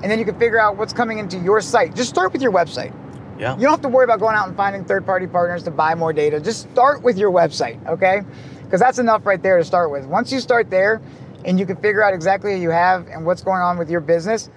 and 0.03 0.11
then 0.11 0.19
you 0.19 0.25
can 0.25 0.37
figure 0.37 0.59
out 0.59 0.75
what's 0.75 0.91
coming 0.91 1.19
into 1.19 1.37
your 1.37 1.61
site. 1.61 1.95
Just 1.95 2.09
start 2.09 2.33
with 2.33 2.41
your 2.41 2.51
website. 2.51 2.93
Yeah. 3.39 3.55
You 3.55 3.61
don't 3.61 3.71
have 3.71 3.81
to 3.81 3.87
worry 3.87 4.03
about 4.03 4.19
going 4.19 4.35
out 4.35 4.47
and 4.47 4.57
finding 4.57 4.83
third-party 4.83 5.27
partners 5.27 5.63
to 5.63 5.71
buy 5.71 5.95
more 5.95 6.11
data. 6.11 6.39
Just 6.39 6.69
start 6.69 7.01
with 7.01 7.17
your 7.17 7.31
website, 7.31 7.83
okay? 7.87 8.21
Because 8.71 8.79
that's 8.79 8.99
enough 8.99 9.25
right 9.25 9.43
there 9.43 9.57
to 9.57 9.65
start 9.65 9.91
with. 9.91 10.05
Once 10.05 10.31
you 10.31 10.39
start 10.39 10.69
there, 10.69 11.01
and 11.43 11.59
you 11.59 11.65
can 11.65 11.75
figure 11.75 12.01
out 12.01 12.13
exactly 12.13 12.53
who 12.53 12.61
you 12.61 12.69
have 12.69 13.05
and 13.07 13.25
what's 13.25 13.43
going 13.43 13.59
on 13.59 13.77
with 13.77 13.89
your 13.89 13.99
business, 13.99 14.49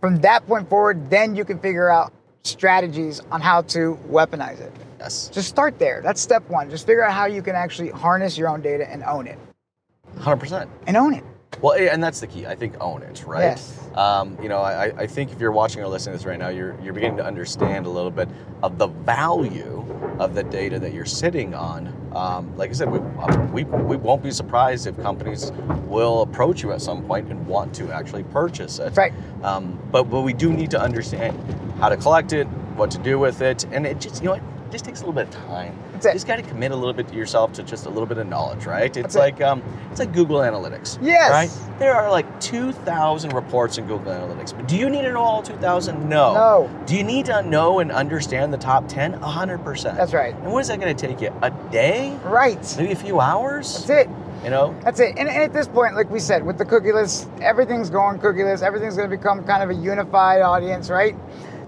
from 0.00 0.16
that 0.22 0.44
point 0.48 0.68
forward, 0.68 1.08
then 1.08 1.36
you 1.36 1.44
can 1.44 1.56
figure 1.60 1.88
out 1.88 2.12
strategies 2.42 3.20
on 3.30 3.40
how 3.40 3.62
to 3.62 3.96
weaponize 4.08 4.60
it. 4.60 4.72
Yes. 4.98 5.28
Just 5.28 5.48
start 5.48 5.78
there. 5.78 6.00
That's 6.02 6.20
step 6.20 6.50
one. 6.50 6.68
Just 6.68 6.84
figure 6.84 7.04
out 7.04 7.12
how 7.12 7.26
you 7.26 7.42
can 7.42 7.54
actually 7.54 7.90
harness 7.90 8.36
your 8.36 8.48
own 8.48 8.60
data 8.60 8.90
and 8.90 9.04
own 9.04 9.28
it. 9.28 9.38
Hundred 10.18 10.40
percent. 10.40 10.68
And 10.88 10.96
own 10.96 11.14
it. 11.14 11.22
Well, 11.60 11.74
and 11.74 12.02
that's 12.02 12.20
the 12.20 12.26
key. 12.26 12.46
I 12.46 12.54
think 12.54 12.74
own 12.80 13.02
it, 13.02 13.24
right? 13.26 13.42
Yes. 13.42 13.76
Um, 13.94 14.38
you 14.42 14.48
know, 14.48 14.58
I, 14.58 14.84
I 14.96 15.06
think 15.06 15.32
if 15.32 15.40
you're 15.40 15.52
watching 15.52 15.82
or 15.82 15.88
listening 15.88 16.14
to 16.14 16.18
this 16.18 16.26
right 16.26 16.38
now, 16.38 16.48
you're 16.48 16.76
you're 16.82 16.94
beginning 16.94 17.18
to 17.18 17.24
understand 17.24 17.86
a 17.86 17.90
little 17.90 18.10
bit 18.10 18.28
of 18.62 18.78
the 18.78 18.86
value 18.86 19.84
of 20.18 20.34
the 20.34 20.42
data 20.42 20.78
that 20.78 20.94
you're 20.94 21.04
sitting 21.04 21.54
on. 21.54 21.94
Um, 22.14 22.56
like 22.56 22.70
I 22.70 22.72
said, 22.72 22.90
we, 22.90 22.98
we 23.52 23.64
we 23.64 23.96
won't 23.96 24.22
be 24.22 24.30
surprised 24.30 24.86
if 24.86 24.96
companies 25.02 25.52
will 25.86 26.22
approach 26.22 26.62
you 26.62 26.72
at 26.72 26.80
some 26.80 27.04
point 27.04 27.30
and 27.30 27.46
want 27.46 27.74
to 27.76 27.90
actually 27.92 28.24
purchase 28.24 28.78
it. 28.78 28.94
That's 28.94 28.98
right. 28.98 29.12
Um, 29.42 29.78
but 29.90 30.04
but 30.04 30.22
we 30.22 30.32
do 30.32 30.52
need 30.52 30.70
to 30.70 30.80
understand 30.80 31.38
how 31.78 31.88
to 31.88 31.96
collect 31.96 32.32
it, 32.32 32.46
what 32.76 32.90
to 32.92 32.98
do 32.98 33.18
with 33.18 33.42
it, 33.42 33.64
and 33.72 33.86
it 33.86 34.00
just 34.00 34.22
you 34.22 34.28
know 34.28 34.34
it 34.34 34.42
just 34.70 34.84
takes 34.84 35.00
a 35.00 35.06
little 35.06 35.14
bit 35.14 35.34
of 35.34 35.46
time. 35.46 35.76
That's 36.02 36.06
it. 36.06 36.08
You 36.10 36.14
just 36.14 36.26
got 36.26 36.36
to 36.36 36.42
commit 36.42 36.70
a 36.72 36.76
little 36.76 36.94
bit 36.94 37.08
to 37.08 37.14
yourself 37.14 37.52
to 37.54 37.62
just 37.62 37.84
a 37.84 37.90
little 37.90 38.06
bit 38.06 38.16
of 38.16 38.26
knowledge, 38.26 38.64
right? 38.64 38.84
It's 38.84 38.96
That's 38.96 39.16
it. 39.16 39.18
like 39.18 39.40
um, 39.42 39.62
it's 39.90 40.00
like 40.00 40.14
Google 40.14 40.38
Analytics. 40.38 40.98
Yes. 41.02 41.30
Right. 41.30 41.78
There 41.78 41.94
are 41.94 42.10
like 42.10 42.40
2,000 42.40 43.34
reports 43.34 43.76
in 43.76 43.86
Google 43.86 44.12
Analytics. 44.12 44.56
But 44.56 44.66
do 44.66 44.76
you 44.78 44.88
need 44.88 45.02
to 45.02 45.12
know 45.12 45.20
all 45.20 45.42
2,000? 45.42 46.08
No. 46.08 46.34
No. 46.34 46.84
Do 46.86 46.96
you 46.96 47.04
need 47.04 47.26
to 47.26 47.42
know 47.42 47.80
and 47.80 47.92
understand 47.92 48.50
the 48.52 48.58
top 48.58 48.88
10? 48.88 49.20
100%. 49.20 49.96
That's 49.96 50.14
right. 50.14 50.34
And 50.36 50.52
what 50.52 50.60
is 50.60 50.68
that 50.68 50.80
going 50.80 50.94
to 50.94 51.06
take 51.06 51.20
you? 51.20 51.34
A 51.42 51.50
day? 51.70 52.18
Right. 52.24 52.74
Maybe 52.78 52.92
a 52.92 52.96
few 52.96 53.20
hours? 53.20 53.86
That's 53.86 54.08
it. 54.08 54.08
You 54.42 54.48
know? 54.48 54.74
That's 54.82 55.00
it. 55.00 55.18
And, 55.18 55.28
and 55.28 55.42
at 55.42 55.52
this 55.52 55.68
point, 55.68 55.94
like 55.96 56.10
we 56.10 56.18
said, 56.18 56.46
with 56.46 56.56
the 56.56 56.64
cookieless, 56.64 57.28
everything's 57.42 57.90
going 57.90 58.18
cookieless. 58.20 58.62
Everything's 58.62 58.96
going 58.96 59.10
to 59.10 59.14
become 59.14 59.44
kind 59.44 59.62
of 59.62 59.68
a 59.68 59.74
unified 59.74 60.40
audience, 60.40 60.88
right? 60.88 61.14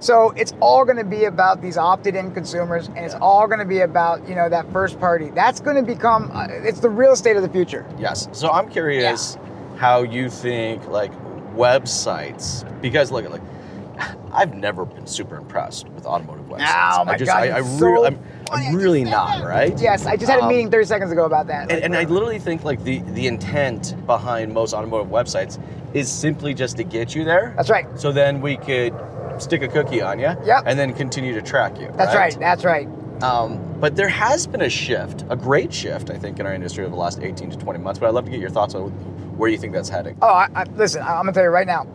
So 0.03 0.31
it's 0.31 0.53
all 0.61 0.85
going 0.85 0.97
to 0.97 1.05
be 1.05 1.25
about 1.27 1.63
these 1.63 1.77
opted-in 1.77 2.33
consumers, 2.33 2.89
and 2.89 2.99
it's 2.99 3.15
all 3.15 3.47
going 3.47 3.61
to 3.61 3.65
be 3.65 3.81
about 3.81 4.29
you 4.29 4.35
know 4.35 4.49
that 4.49 4.71
first 4.73 4.99
party. 4.99 5.31
That's 5.31 5.61
going 5.61 5.77
to 5.77 5.83
become 5.83 6.29
uh, 6.35 6.49
it's 6.51 6.81
the 6.81 6.91
real 6.91 7.13
estate 7.13 7.37
of 7.37 7.43
the 7.43 7.49
future. 7.49 7.87
Yes. 7.99 8.29
So 8.33 8.51
I'm 8.51 8.69
curious 8.69 9.39
how 9.77 10.03
you 10.03 10.29
think 10.29 10.89
like 10.89 11.13
websites 11.55 12.65
because 12.81 13.13
look 13.13 13.25
at 13.25 13.31
like 13.31 13.43
I've 14.33 14.55
never 14.55 14.85
been 14.85 15.07
super 15.07 15.37
impressed 15.37 15.89
with 15.91 16.05
automotive 16.05 16.47
websites. 16.47 16.99
Oh 16.99 17.05
my 17.05 17.13
I 17.13 17.19
just, 17.19 17.31
God, 17.31 17.43
I, 17.45 17.49
I 17.49 17.59
really, 17.59 17.79
so 17.79 18.05
I'm. 18.07 18.19
I'm 18.51 18.75
really 18.75 19.05
not 19.05 19.45
right. 19.45 19.79
Yes, 19.81 20.05
I 20.05 20.17
just 20.17 20.31
had 20.31 20.41
a 20.41 20.43
Um, 20.43 20.49
meeting 20.49 20.71
30 20.71 20.85
seconds 20.85 21.11
ago 21.13 21.25
about 21.25 21.47
that. 21.47 21.63
And, 21.63 21.73
Like, 21.73 21.85
and 21.85 21.97
I 21.97 22.05
literally 22.05 22.39
think 22.39 22.65
like 22.65 22.83
the 22.85 22.99
the 23.13 23.27
intent 23.29 23.95
behind 24.07 24.53
most 24.53 24.75
automotive 24.75 25.11
websites 25.11 25.59
is 25.95 26.11
simply 26.11 26.53
just 26.55 26.77
to 26.79 26.85
get 26.85 27.15
you 27.15 27.25
there. 27.25 27.55
that's 27.57 27.71
right. 27.71 27.87
So 27.99 28.11
then 28.13 28.41
we 28.41 28.57
could 28.57 28.93
stick 29.39 29.63
a 29.63 29.69
cookie 29.69 30.01
on 30.01 30.19
you. 30.19 30.35
Yep. 30.45 30.65
And 30.67 30.79
then 30.79 30.93
continue 30.93 31.35
to 31.35 31.43
track 31.43 31.79
you. 31.79 31.91
That's 31.97 32.15
right. 32.15 32.37
That's 32.39 32.65
right. 32.65 32.89
Um, 33.23 33.79
but 33.79 33.95
there 33.95 34.09
has 34.09 34.47
been 34.47 34.63
a 34.63 34.69
shift, 34.69 35.25
a 35.29 35.37
great 35.37 35.73
shift, 35.73 36.11
I 36.11 36.19
think, 36.19 36.41
in 36.41 36.47
our 36.47 36.55
industry 36.55 36.85
over 36.85 36.91
the 36.91 37.01
last 37.01 37.21
18 37.21 37.51
to 37.51 37.57
20 37.57 37.79
months. 37.79 38.01
But 38.01 38.09
I'd 38.09 38.15
love 38.15 38.25
to 38.25 38.31
get 38.31 38.41
your 38.41 38.51
thoughts 38.51 38.75
on 38.75 38.91
where 39.37 39.49
you 39.49 39.59
think 39.59 39.73
that's 39.73 39.89
heading. 39.89 40.19
Oh, 40.23 40.29
I, 40.29 40.49
I, 40.55 40.65
listen, 40.75 41.03
I'm 41.03 41.25
gonna 41.25 41.33
tell 41.33 41.45
you 41.45 41.51
right 41.51 41.67
now. 41.67 41.87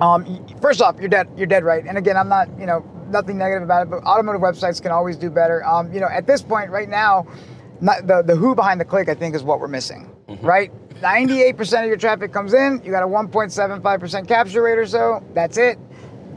Um, 0.00 0.46
first 0.60 0.82
off, 0.82 0.98
you're 0.98 1.08
dead. 1.08 1.28
You're 1.36 1.46
dead 1.46 1.64
right. 1.64 1.84
And 1.86 1.96
again, 1.96 2.16
I'm 2.16 2.28
not, 2.28 2.48
you 2.58 2.66
know, 2.66 2.84
nothing 3.08 3.38
negative 3.38 3.62
about 3.62 3.86
it. 3.86 3.90
But 3.90 4.02
automotive 4.04 4.42
websites 4.42 4.82
can 4.82 4.90
always 4.90 5.16
do 5.16 5.30
better. 5.30 5.64
Um, 5.64 5.92
you 5.92 6.00
know, 6.00 6.08
at 6.08 6.26
this 6.26 6.42
point, 6.42 6.70
right 6.70 6.88
now, 6.88 7.26
not, 7.80 8.06
the 8.06 8.22
the 8.22 8.34
who 8.34 8.54
behind 8.54 8.80
the 8.80 8.84
click, 8.84 9.08
I 9.08 9.14
think, 9.14 9.34
is 9.34 9.42
what 9.42 9.60
we're 9.60 9.68
missing. 9.68 10.10
Right. 10.42 10.72
98% 11.00 11.82
of 11.82 11.88
your 11.88 11.96
traffic 11.96 12.32
comes 12.32 12.54
in. 12.54 12.80
You 12.84 12.90
got 12.90 13.02
a 13.02 13.06
1.75% 13.06 14.28
capture 14.28 14.62
rate 14.62 14.78
or 14.78 14.86
so. 14.86 15.22
That's 15.34 15.58
it. 15.58 15.78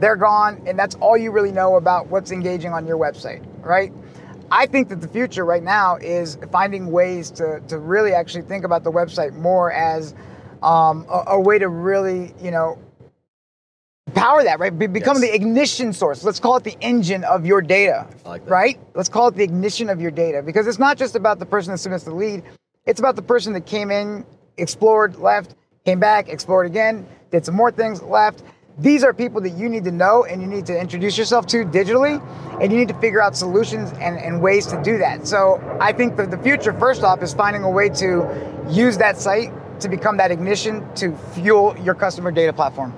They're 0.00 0.16
gone, 0.16 0.62
and 0.66 0.78
that's 0.78 0.94
all 0.96 1.16
you 1.16 1.30
really 1.30 1.52
know 1.52 1.76
about 1.76 2.08
what's 2.08 2.30
engaging 2.30 2.72
on 2.72 2.86
your 2.86 2.98
website. 2.98 3.44
Right. 3.64 3.92
I 4.50 4.66
think 4.66 4.88
that 4.88 5.00
the 5.00 5.08
future 5.08 5.44
right 5.44 5.62
now 5.62 5.96
is 5.96 6.38
finding 6.50 6.90
ways 6.90 7.30
to, 7.32 7.60
to 7.68 7.78
really 7.78 8.14
actually 8.14 8.42
think 8.42 8.64
about 8.64 8.82
the 8.82 8.90
website 8.90 9.34
more 9.34 9.70
as 9.72 10.14
um, 10.62 11.04
a, 11.10 11.32
a 11.32 11.40
way 11.40 11.58
to 11.58 11.68
really, 11.68 12.32
you 12.40 12.50
know, 12.50 12.78
power 14.14 14.42
that, 14.42 14.58
right? 14.58 14.76
Be, 14.76 14.86
become 14.86 15.16
Yes. 15.16 15.30
the 15.30 15.34
ignition 15.34 15.92
source. 15.92 16.24
Let's 16.24 16.40
call 16.40 16.56
it 16.56 16.64
the 16.64 16.76
engine 16.80 17.24
of 17.24 17.44
your 17.44 17.60
data, 17.60 18.06
like 18.24 18.48
right? 18.48 18.80
Let's 18.94 19.10
call 19.10 19.28
it 19.28 19.34
the 19.34 19.44
ignition 19.44 19.90
of 19.90 20.00
your 20.00 20.10
data 20.10 20.42
because 20.42 20.66
it's 20.66 20.78
not 20.78 20.96
just 20.96 21.14
about 21.14 21.38
the 21.38 21.46
person 21.46 21.72
that 21.72 21.78
submits 21.78 22.04
the 22.04 22.14
lead. 22.14 22.42
It's 22.86 23.00
about 23.00 23.16
the 23.16 23.22
person 23.22 23.52
that 23.52 23.66
came 23.66 23.90
in, 23.90 24.24
explored, 24.56 25.16
left, 25.16 25.56
came 25.84 26.00
back, 26.00 26.28
explored 26.30 26.64
again, 26.64 27.06
did 27.30 27.44
some 27.44 27.54
more 27.54 27.70
things, 27.70 28.00
left. 28.02 28.42
These 28.78 29.02
are 29.02 29.12
people 29.12 29.40
that 29.40 29.50
you 29.50 29.68
need 29.68 29.82
to 29.84 29.90
know 29.90 30.24
and 30.24 30.40
you 30.40 30.46
need 30.46 30.64
to 30.66 30.78
introduce 30.78 31.18
yourself 31.18 31.46
to 31.46 31.64
digitally, 31.64 32.22
and 32.62 32.70
you 32.70 32.78
need 32.78 32.88
to 32.88 32.94
figure 32.94 33.20
out 33.20 33.36
solutions 33.36 33.90
and, 33.98 34.16
and 34.18 34.40
ways 34.40 34.66
to 34.66 34.80
do 34.82 34.98
that. 34.98 35.26
So 35.26 35.60
I 35.80 35.92
think 35.92 36.16
that 36.16 36.30
the 36.30 36.38
future, 36.38 36.72
first 36.72 37.02
off, 37.02 37.20
is 37.22 37.34
finding 37.34 37.64
a 37.64 37.70
way 37.70 37.88
to 37.88 38.64
use 38.70 38.96
that 38.98 39.18
site 39.18 39.52
to 39.80 39.88
become 39.88 40.16
that 40.18 40.30
ignition 40.30 40.86
to 40.94 41.16
fuel 41.32 41.76
your 41.78 41.94
customer 41.94 42.30
data 42.30 42.52
platform. 42.52 42.96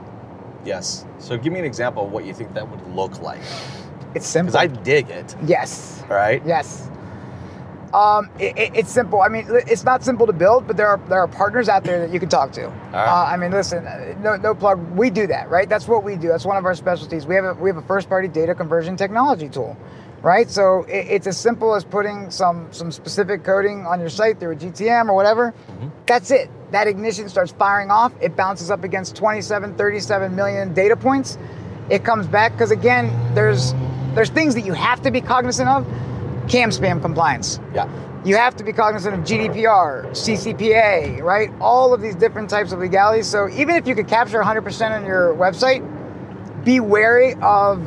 Yes. 0.67 1.07
So 1.19 1.39
give 1.39 1.53
me 1.53 1.59
an 1.61 1.65
example 1.65 2.05
of 2.05 2.13
what 2.13 2.27
you 2.27 2.35
think 2.35 2.53
that 2.55 2.69
would 2.69 2.95
look 2.95 3.23
like. 3.23 3.41
It's 4.15 4.27
simple. 4.27 4.53
Because 4.53 4.79
I 4.79 4.83
dig 4.83 5.09
it. 5.09 5.35
yes. 5.47 6.03
Right? 6.09 6.43
Yes. 6.45 6.91
Um, 7.93 8.31
it, 8.39 8.57
it- 8.57 8.73
it's 8.75 8.91
simple. 8.91 9.21
I 9.21 9.29
mean, 9.29 9.47
it's 9.51 9.85
not 9.85 10.05
simple 10.05 10.27
to 10.27 10.33
build, 10.33 10.67
but 10.67 10.77
there 10.77 10.87
are 10.89 10.99
there 11.09 11.19
are 11.21 11.29
partners 11.29 11.69
out 11.69 11.83
there 11.85 11.99
that 12.07 12.13
you 12.13 12.21
can 12.21 12.29
talk 12.29 12.53
to. 12.53 12.69
right. 12.69 12.75
Uh, 12.95 13.25
I 13.33 13.37
mean, 13.37 13.51
listen, 13.51 13.85
no 14.23 14.37
no 14.37 14.55
plug. 14.55 14.79
We 14.97 15.11
do 15.11 15.27
that, 15.27 15.51
right? 15.51 15.69
That's 15.69 15.89
what 15.89 16.05
we 16.05 16.17
do. 16.17 16.29
That's 16.29 16.45
one 16.45 16.57
of 16.57 16.65
our 16.65 16.75
specialties. 16.75 17.27
We 17.27 17.35
have 17.35 17.45
a 17.45 17.55
we 17.55 17.69
have 17.69 17.77
a 17.77 17.83
first 17.83 18.09
party 18.09 18.29
data 18.29 18.55
conversion 18.55 18.97
technology 18.97 19.49
tool, 19.49 19.77
right? 20.23 20.49
So 20.49 20.85
it, 20.85 21.07
it's 21.11 21.27
as 21.27 21.37
simple 21.37 21.75
as 21.75 21.83
putting 21.85 22.31
some 22.31 22.69
some 22.73 22.93
specific 22.93 23.43
coding 23.43 23.87
on 23.87 23.99
your 23.99 24.09
site 24.11 24.39
through 24.39 24.53
a 24.53 24.57
GTM 24.57 25.09
or 25.09 25.15
whatever. 25.15 25.53
That's 26.07 26.31
it. 26.31 26.49
That 26.71 26.87
ignition 26.87 27.29
starts 27.29 27.51
firing 27.51 27.91
off. 27.91 28.13
It 28.21 28.37
bounces 28.37 28.71
up 28.71 28.85
against 28.85 29.17
27, 29.17 29.75
37 29.77 30.37
million 30.37 30.73
data 30.75 30.95
points. 30.97 31.37
It 31.89 32.05
comes 32.05 32.29
back 32.29 32.53
because 32.53 32.71
again, 32.71 33.11
there's 33.35 33.75
there's 34.15 34.31
things 34.31 34.55
that 34.55 34.63
you 34.65 34.75
have 34.75 35.03
to 35.03 35.11
be 35.11 35.21
cognizant 35.21 35.69
of. 35.69 35.85
CAN-SPAM 36.51 37.01
compliance. 37.01 37.61
Yeah. 37.75 37.89
You 38.25 38.37
have 38.37 38.57
to 38.57 38.65
be 38.65 38.73
cognizant 38.73 39.15
of 39.15 39.21
GDPR, 39.21 40.11
CCPA, 40.11 41.23
right? 41.23 41.51
All 41.61 41.95
of 41.95 42.03
these 42.03 42.15
different 42.15 42.51
types 42.51 42.73
of 42.73 42.81
legalities. 42.81 43.27
So 43.27 43.49
even 43.51 43.77
if 43.77 43.87
you 43.87 43.95
could 43.95 44.09
capture 44.09 44.43
100% 44.43 44.91
on 44.91 45.07
your 45.07 45.35
website, 45.35 45.81
be 46.65 46.81
wary 46.81 47.35
of 47.41 47.83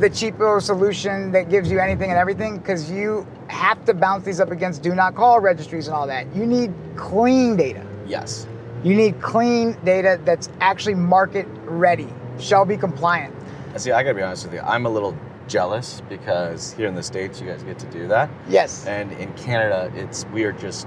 the 0.00 0.10
cheapo 0.10 0.60
solution 0.60 1.30
that 1.32 1.48
gives 1.48 1.70
you 1.70 1.78
anything 1.78 2.10
and 2.10 2.18
everything 2.18 2.58
because 2.58 2.90
you 2.90 3.26
have 3.48 3.84
to 3.84 3.94
bounce 3.94 4.24
these 4.24 4.40
up 4.40 4.50
against 4.50 4.82
do 4.82 4.94
not 4.94 5.14
call 5.14 5.40
registries 5.40 5.86
and 5.86 5.96
all 5.96 6.06
that. 6.06 6.34
You 6.34 6.46
need 6.46 6.74
clean 6.96 7.56
data. 7.56 7.86
Yes. 8.06 8.46
You 8.82 8.94
need 8.94 9.20
clean 9.20 9.76
data 9.84 10.20
that's 10.24 10.48
actually 10.60 10.94
market 10.94 11.46
ready, 11.64 12.08
shall 12.38 12.64
be 12.64 12.76
compliant. 12.76 13.34
See, 13.76 13.92
I 13.92 14.02
gotta 14.02 14.14
be 14.14 14.22
honest 14.22 14.44
with 14.44 14.54
you. 14.54 14.60
I'm 14.60 14.84
a 14.84 14.90
little 14.90 15.16
jealous 15.60 16.00
because 16.08 16.72
here 16.74 16.86
in 16.86 16.94
the 16.94 17.02
states, 17.02 17.40
you 17.40 17.46
guys 17.46 17.62
get 17.62 17.78
to 17.80 17.86
do 17.86 18.06
that, 18.08 18.30
Yes, 18.48 18.86
and 18.86 19.12
in 19.12 19.30
Canada, 19.34 19.92
it's 19.94 20.24
we 20.32 20.44
are 20.44 20.52
just 20.52 20.86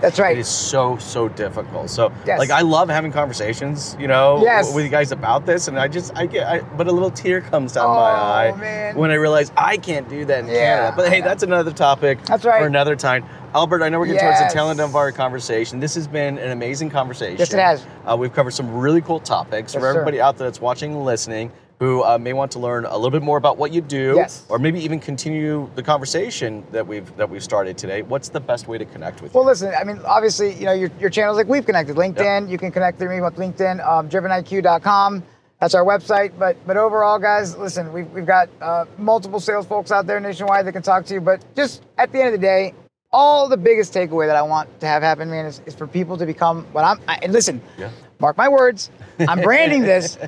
that's 0.00 0.18
right. 0.18 0.36
It 0.36 0.40
is 0.40 0.48
so 0.48 0.96
so 0.98 1.28
difficult. 1.28 1.88
So 1.88 2.10
Yes. 2.26 2.38
like 2.40 2.50
I 2.50 2.62
love 2.62 2.88
having 2.88 3.12
conversations, 3.12 3.96
you 4.00 4.08
know, 4.08 4.40
Yes. 4.42 4.74
with 4.74 4.84
you 4.84 4.90
guys 4.90 5.12
about 5.12 5.46
this, 5.46 5.68
and 5.68 5.78
I 5.78 5.86
just 5.86 6.12
I 6.16 6.26
get, 6.26 6.44
I, 6.46 6.60
but 6.60 6.88
a 6.88 6.92
little 6.92 7.10
tear 7.10 7.40
comes 7.40 7.72
down 7.72 7.86
my 7.88 8.10
Oh, 8.10 8.14
eye 8.14 8.54
man. 8.58 8.96
when 8.96 9.12
I 9.12 9.14
realize 9.14 9.52
I 9.56 9.76
can't 9.76 10.08
do 10.08 10.24
that 10.24 10.40
in 10.40 10.48
Yeah, 10.48 10.54
Canada. 10.54 10.94
But 10.96 11.08
hey, 11.08 11.18
yeah. 11.18 11.24
that's 11.24 11.44
another 11.44 11.70
topic 11.72 12.20
That's 12.24 12.44
right. 12.44 12.60
for 12.60 12.66
another 12.66 12.96
time. 12.96 13.24
Albert, 13.54 13.82
I 13.82 13.90
know 13.90 14.00
we're 14.00 14.06
getting 14.06 14.22
towards 14.22 14.40
the 14.40 14.48
tail 14.52 14.70
end 14.70 14.78
Yes. 14.80 14.88
of 14.88 14.96
our 14.96 15.12
conversation. 15.12 15.78
This 15.78 15.94
has 15.94 16.08
been 16.08 16.36
an 16.38 16.50
amazing 16.50 16.90
conversation. 16.90 17.36
Yes, 17.38 17.52
it 17.52 17.60
has. 17.60 17.84
Uh, 18.04 18.16
we've 18.16 18.32
covered 18.34 18.52
some 18.54 18.74
really 18.76 19.02
cool 19.02 19.20
topics 19.20 19.72
Yes, 19.72 19.74
for 19.74 19.80
sir. 19.82 19.90
everybody 19.90 20.20
out 20.20 20.36
there 20.36 20.48
that's 20.48 20.60
watching 20.60 20.94
and 20.94 21.04
listening 21.04 21.52
who 21.82 22.04
uh, 22.04 22.16
may 22.16 22.32
want 22.32 22.52
to 22.52 22.60
learn 22.60 22.84
a 22.84 22.94
little 22.94 23.10
bit 23.10 23.22
more 23.24 23.36
about 23.38 23.58
what 23.58 23.72
you 23.72 23.80
do, 23.80 24.14
Yes. 24.16 24.46
or 24.48 24.60
maybe 24.60 24.78
even 24.78 25.00
continue 25.00 25.68
the 25.74 25.82
conversation 25.82 26.64
that 26.70 26.86
we've 26.86 27.14
that 27.16 27.28
we've 27.28 27.42
started 27.42 27.76
today. 27.76 28.02
What's 28.02 28.28
the 28.28 28.38
best 28.38 28.68
way 28.68 28.78
to 28.78 28.84
connect 28.84 29.20
with 29.20 29.34
Well, 29.34 29.42
you? 29.42 29.46
Well, 29.46 29.52
listen, 29.52 29.74
I 29.76 29.82
mean, 29.82 29.98
obviously, 30.04 30.54
you 30.54 30.64
know, 30.66 30.74
your, 30.74 30.92
your 31.00 31.10
channels 31.10 31.36
like 31.36 31.48
we've 31.48 31.66
connected. 31.66 31.96
LinkedIn, 31.96 32.48
you 32.48 32.56
can 32.56 32.70
connect 32.70 33.00
through 33.00 33.08
me 33.08 33.20
with 33.20 33.34
LinkedIn, 33.34 33.84
um, 33.84 34.08
driveniq.com. 34.08 35.24
That's 35.58 35.74
our 35.74 35.84
website. 35.84 36.38
But 36.38 36.56
but 36.68 36.76
overall, 36.76 37.18
guys, 37.18 37.56
listen, 37.56 37.92
we've, 37.92 38.08
we've 38.12 38.26
got 38.26 38.48
uh, 38.60 38.84
multiple 38.96 39.40
sales 39.40 39.66
folks 39.66 39.90
out 39.90 40.06
there 40.06 40.20
nationwide 40.20 40.64
that 40.66 40.72
can 40.74 40.82
talk 40.82 41.04
to 41.06 41.14
you. 41.14 41.20
But 41.20 41.44
just 41.56 41.82
at 41.98 42.12
the 42.12 42.20
end 42.20 42.32
of 42.32 42.40
the 42.40 42.46
day, 42.46 42.74
all 43.10 43.48
the 43.48 43.56
biggest 43.56 43.92
takeaway 43.92 44.28
that 44.28 44.36
I 44.36 44.42
want 44.42 44.68
to 44.78 44.86
have 44.86 45.02
happen, 45.02 45.28
man, 45.28 45.46
is, 45.46 45.60
is 45.66 45.74
for 45.74 45.88
people 45.88 46.16
to 46.16 46.26
become 46.26 46.64
what 46.70 46.84
I'm. 46.84 47.00
I, 47.08 47.18
and 47.24 47.32
listen, 47.32 47.60
Yeah. 47.76 47.90
mark 48.20 48.36
my 48.36 48.48
words, 48.48 48.88
I'm 49.18 49.40
branding 49.40 49.82
this. 49.82 50.16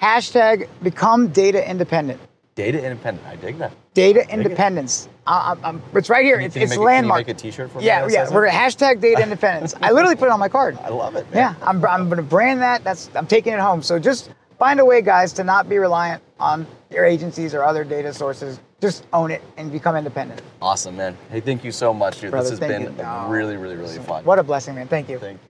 Hashtag 0.00 0.68
become 0.82 1.28
data 1.28 1.68
independent. 1.68 2.20
Data 2.54 2.82
independent. 2.82 3.26
I 3.26 3.36
dig 3.36 3.58
that. 3.58 3.72
Data 3.94 4.28
independence. 4.30 5.08
I, 5.26 5.52
I'm, 5.52 5.64
I'm- 5.64 5.82
it's 5.94 6.08
right 6.08 6.24
here. 6.24 6.36
Can 6.36 6.46
It's, 6.46 6.54
can 6.54 6.62
it's 6.64 6.70
make, 6.70 6.78
landmark. 6.78 7.26
Can 7.26 7.28
you 7.28 7.34
make 7.34 7.38
a 7.38 7.40
T-shirt 7.40 7.70
for 7.70 7.78
me? 7.78 7.86
Yeah, 7.86 8.06
yeah. 8.08 8.32
We're 8.32 8.46
it? 8.46 8.52
hashtag 8.52 9.00
data 9.00 9.22
independence. 9.22 9.74
I 9.82 9.90
literally 9.90 10.16
put 10.16 10.26
it 10.26 10.30
on 10.32 10.40
my 10.40 10.48
card. 10.48 10.78
I 10.82 10.88
love 10.88 11.16
it. 11.16 11.24
Man. 11.32 11.36
Yeah, 11.36 11.66
I'm, 11.66 11.84
I'm 11.84 12.06
going 12.06 12.16
to 12.16 12.22
brand 12.22 12.60
that. 12.62 12.84
That's 12.84 13.10
I'm 13.14 13.26
taking 13.26 13.52
it 13.52 13.60
home. 13.60 13.82
So 13.82 13.98
just 13.98 14.30
find 14.58 14.78
a 14.80 14.84
way, 14.84 15.02
guys, 15.02 15.32
to 15.34 15.44
not 15.44 15.68
be 15.68 15.78
reliant 15.78 16.22
on 16.38 16.66
your 16.90 17.04
agencies 17.04 17.54
or 17.54 17.64
other 17.64 17.84
data 17.84 18.12
sources. 18.14 18.60
Just 18.80 19.06
own 19.12 19.32
it 19.32 19.42
and 19.56 19.72
become 19.72 19.96
independent. 19.96 20.40
Awesome, 20.62 20.96
man. 20.96 21.16
Hey, 21.30 21.40
thank 21.40 21.64
you 21.64 21.72
so 21.72 21.92
much, 21.92 22.20
dude. 22.20 22.30
Brother, 22.30 22.50
this 22.50 22.60
has 22.60 22.68
been 22.68 22.82
you. 22.82 23.32
Really, 23.32 23.56
really, 23.56 23.74
really 23.74 23.98
fun. 23.98 24.24
What 24.24 24.38
a 24.38 24.44
blessing, 24.44 24.76
man. 24.76 24.86
Thank 24.86 25.08
you. 25.08 25.18
Thank 25.18 25.40
you. 25.42 25.48